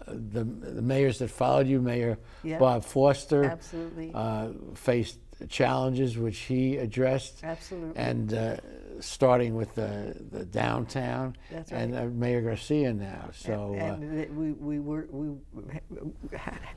the, 0.08 0.44
the 0.44 0.82
mayors 0.82 1.20
that 1.20 1.30
followed 1.30 1.68
you, 1.68 1.82
Mayor 1.82 2.18
Yeah. 2.44 2.60
Bob 2.60 2.84
Foster, 2.84 3.44
Absolutely. 3.46 4.12
uh, 4.14 4.50
faced 4.76 5.18
challenges 5.50 6.18
which 6.18 6.40
he 6.40 6.78
addressed. 6.78 7.44
Absolutely. 7.44 8.00
And 8.00 8.34
uh, 8.34 8.58
starting 9.00 9.56
with 9.56 9.74
the, 9.76 10.16
the 10.32 10.46
downtown, 10.46 11.36
That's 11.52 11.72
and 11.72 11.96
uh, 11.96 12.06
Mayor 12.06 12.42
Garcia 12.42 12.94
now. 12.94 13.30
So 13.34 13.76
uh, 13.80 13.84
and 13.84 14.20
that 14.20 14.34
we 14.34 14.52
we 14.52 14.80
were 14.80 15.08
we 15.12 15.36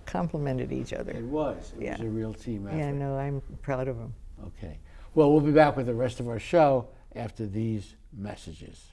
complimented 0.07 0.73
each 0.73 0.93
other. 0.93 1.13
it 1.13 1.25
was. 1.25 1.73
It 1.79 1.85
yeah. 1.85 1.93
was 1.93 2.01
a 2.01 2.09
real 2.09 2.35
team 2.35 2.67
effort. 2.67 2.79
Yeah, 2.79 2.93
no, 2.93 3.17
I'm 3.17 3.43
proud 3.63 3.89
of 3.89 3.99
them. 3.99 4.15
Okay. 4.47 4.79
Well, 5.15 5.33
we'll 5.33 5.41
be 5.41 5.53
back 5.53 5.77
with 5.77 5.87
the 5.87 5.95
rest 5.95 6.21
of 6.21 6.29
our 6.29 6.39
show 6.39 6.89
after 7.15 7.47
these 7.47 7.95
messages. 8.13 8.93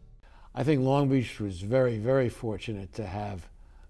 I 0.53 0.63
think 0.63 0.81
Long 0.81 1.07
Beach 1.07 1.39
was 1.39 1.61
very, 1.61 1.97
very 1.97 2.27
fortunate 2.27 2.93
to 2.95 3.05
have 3.05 3.47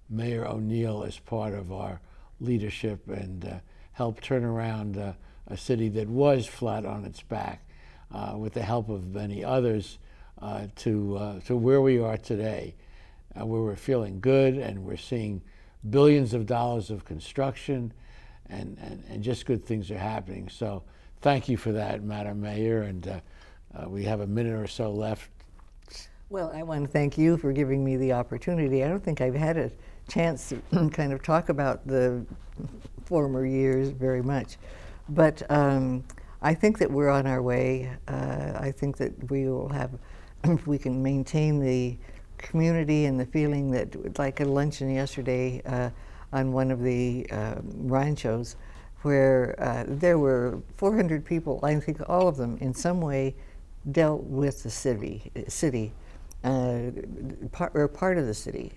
Mayor 0.10 0.46
O'Neill 0.46 1.04
as 1.04 1.18
part 1.18 1.56
of 1.56 1.72
our 1.72 2.00
leadership 2.40 3.08
and 3.10 3.44
uh, 3.46 3.54
help 3.94 4.22
turn 4.22 4.44
around 4.44 4.96
uh, 4.96 5.14
a 5.48 5.58
city 5.58 5.90
that 5.90 6.08
was 6.08 6.46
flat 6.46 6.86
on 6.86 7.04
its 7.04 7.24
back 7.24 7.66
uh, 8.12 8.36
with 8.38 8.54
the 8.54 8.62
help 8.62 8.90
of 8.90 9.08
many 9.08 9.44
others 9.44 9.98
uh, 10.40 10.68
to, 10.76 11.18
uh, 11.18 11.40
to 11.42 11.56
where 11.56 11.82
we 11.82 11.98
are 11.98 12.18
today, 12.18 12.76
uh, 13.40 13.44
where 13.44 13.62
we're 13.62 13.76
feeling 13.76 14.20
good 14.20 14.54
and 14.56 14.84
we're 14.84 14.98
seeing 14.98 15.42
billions 15.90 16.36
of 16.36 16.46
dollars 16.46 16.92
of 16.92 17.06
construction 17.06 17.92
and, 18.50 18.78
and, 18.84 19.04
and 19.10 19.24
just 19.24 19.48
good 19.48 19.66
things 19.66 19.90
are 19.90 19.98
happening. 19.98 20.48
So 20.48 20.84
thank 21.22 21.50
you 21.50 21.58
for 21.58 21.72
that, 21.72 22.04
Madam 22.04 22.40
Mayor. 22.40 22.84
And 22.84 23.20
we 23.88 24.04
have 24.04 24.20
a 24.20 24.28
minute 24.28 24.54
or 24.54 24.68
so 24.68 24.92
left 24.92 25.32
well, 26.32 26.50
I 26.56 26.64
want 26.64 26.86
to 26.86 26.90
thank 26.90 27.18
you 27.18 27.36
for 27.36 27.52
giving 27.52 27.84
me 27.84 27.98
the 27.98 28.14
opportunity. 28.14 28.86
I 28.86 28.88
don't 28.88 29.04
think 29.04 29.20
I've 29.20 29.36
had 29.36 29.58
a 29.58 29.70
chance 30.08 30.54
to 30.72 30.90
kind 30.94 31.12
of 31.12 31.22
talk 31.22 31.50
about 31.50 31.86
the 31.86 32.26
former 33.04 33.46
years 33.46 33.90
very 33.90 34.22
much, 34.22 34.56
but 35.10 35.44
um, 35.52 36.06
I 36.42 36.54
think 36.54 36.78
that 36.80 36.90
we're 36.90 37.10
on 37.10 37.28
our 37.28 37.42
way. 37.42 37.92
Uh, 38.08 38.54
I 38.56 38.72
think 38.72 38.96
that 38.96 39.30
we 39.30 39.50
will 39.50 39.68
have, 39.70 39.92
if 40.46 40.66
we 40.68 40.78
can 40.78 41.04
maintain 41.04 41.60
the 41.60 41.98
community 42.38 43.06
and 43.06 43.20
the 43.20 43.26
feeling 43.26 43.70
that, 43.72 44.18
like 44.18 44.40
a 44.40 44.46
luncheon 44.46 44.90
yesterday 44.90 45.62
uh, 45.66 45.90
on 46.32 46.54
one 46.54 46.72
of 46.72 46.82
the 46.82 47.28
uh, 47.30 47.56
ranchos, 47.66 48.56
where 49.02 49.54
uh, 49.62 49.84
there 49.86 50.18
were 50.18 50.62
400 50.78 51.26
people. 51.26 51.60
I 51.62 51.76
think 51.76 52.00
all 52.08 52.30
of 52.30 52.38
them, 52.38 52.58
in 52.62 52.74
some 52.74 53.02
way, 53.02 53.36
dealt 53.92 54.24
with 54.24 54.64
the 54.64 54.70
city. 54.70 55.30
City 55.50 55.92
uh, 56.44 56.92
part, 57.52 57.74
we're 57.74 57.88
part 57.88 58.18
of 58.18 58.26
the 58.26 58.34
city. 58.34 58.74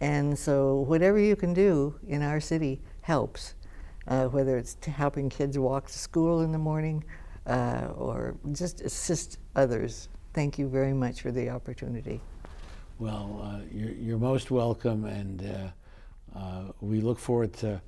And 0.00 0.38
so 0.38 0.76
whatever 0.80 1.18
you 1.18 1.36
can 1.36 1.52
do 1.52 1.94
in 2.08 2.22
our 2.22 2.40
city 2.40 2.80
helps, 3.02 3.54
uh, 4.08 4.26
whether 4.26 4.56
it's 4.56 4.76
helping 4.86 5.28
kids 5.28 5.58
walk 5.58 5.86
to 5.88 5.98
school 5.98 6.40
in 6.40 6.52
the 6.52 6.58
morning 6.58 7.04
uh, 7.46 7.88
or 7.96 8.34
just 8.52 8.80
assist 8.80 9.38
others. 9.56 10.08
Thank 10.32 10.58
you 10.58 10.68
very 10.68 10.92
much 10.92 11.20
for 11.20 11.32
the 11.32 11.50
opportunity. 11.50 12.20
Well, 12.98 13.40
uh, 13.42 13.60
you're, 13.72 13.92
you're, 13.92 14.18
most 14.18 14.50
welcome, 14.50 15.06
and 15.06 15.72
uh, 16.34 16.38
uh, 16.38 16.64
we 16.80 17.00
look 17.00 17.18
forward 17.18 17.54
to 17.54 17.80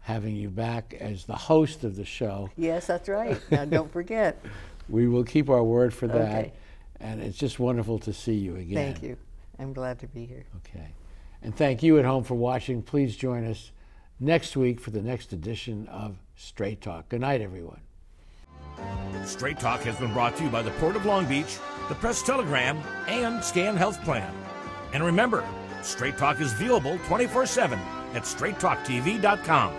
having 0.00 0.34
you 0.34 0.48
back 0.48 0.96
as 1.00 1.24
the 1.24 1.36
host 1.36 1.84
of 1.84 1.96
the 1.96 2.04
show. 2.04 2.50
Yes, 2.56 2.86
that's 2.86 3.08
right. 3.08 3.38
now, 3.50 3.64
don't 3.64 3.92
forget. 3.92 4.42
We 4.90 5.06
will 5.06 5.24
keep 5.24 5.50
our 5.50 5.62
word 5.62 5.92
for 5.92 6.06
that. 6.06 6.16
Okay. 6.16 6.52
And 7.00 7.20
it's 7.20 7.38
just 7.38 7.58
wonderful 7.58 7.98
to 8.00 8.12
see 8.12 8.34
you 8.34 8.56
again. 8.56 8.92
Thank 8.92 9.02
you. 9.02 9.16
I'm 9.58 9.72
glad 9.72 9.98
to 10.00 10.06
be 10.06 10.24
here. 10.24 10.44
Okay. 10.56 10.88
And 11.42 11.54
thank 11.54 11.82
you 11.82 11.98
at 11.98 12.04
home 12.04 12.24
for 12.24 12.34
watching. 12.34 12.82
Please 12.82 13.16
join 13.16 13.44
us 13.44 13.70
next 14.20 14.56
week 14.56 14.80
for 14.80 14.90
the 14.90 15.02
next 15.02 15.32
edition 15.32 15.86
of 15.88 16.16
Straight 16.36 16.80
Talk. 16.80 17.08
Good 17.08 17.20
night, 17.20 17.40
everyone. 17.40 17.80
Straight 19.24 19.58
Talk 19.58 19.80
has 19.82 19.96
been 19.96 20.12
brought 20.12 20.36
to 20.36 20.44
you 20.44 20.50
by 20.50 20.62
the 20.62 20.70
Port 20.72 20.96
of 20.96 21.04
Long 21.06 21.26
Beach, 21.26 21.58
the 21.88 21.94
Press 21.94 22.22
Telegram, 22.22 22.78
and 23.06 23.42
Scan 23.42 23.76
Health 23.76 24.02
Plan. 24.04 24.32
And 24.92 25.04
remember, 25.04 25.44
Straight 25.82 26.16
Talk 26.16 26.40
is 26.40 26.52
viewable 26.54 27.04
24 27.06 27.46
7 27.46 27.78
at 28.14 28.22
straighttalktv.com. 28.22 29.74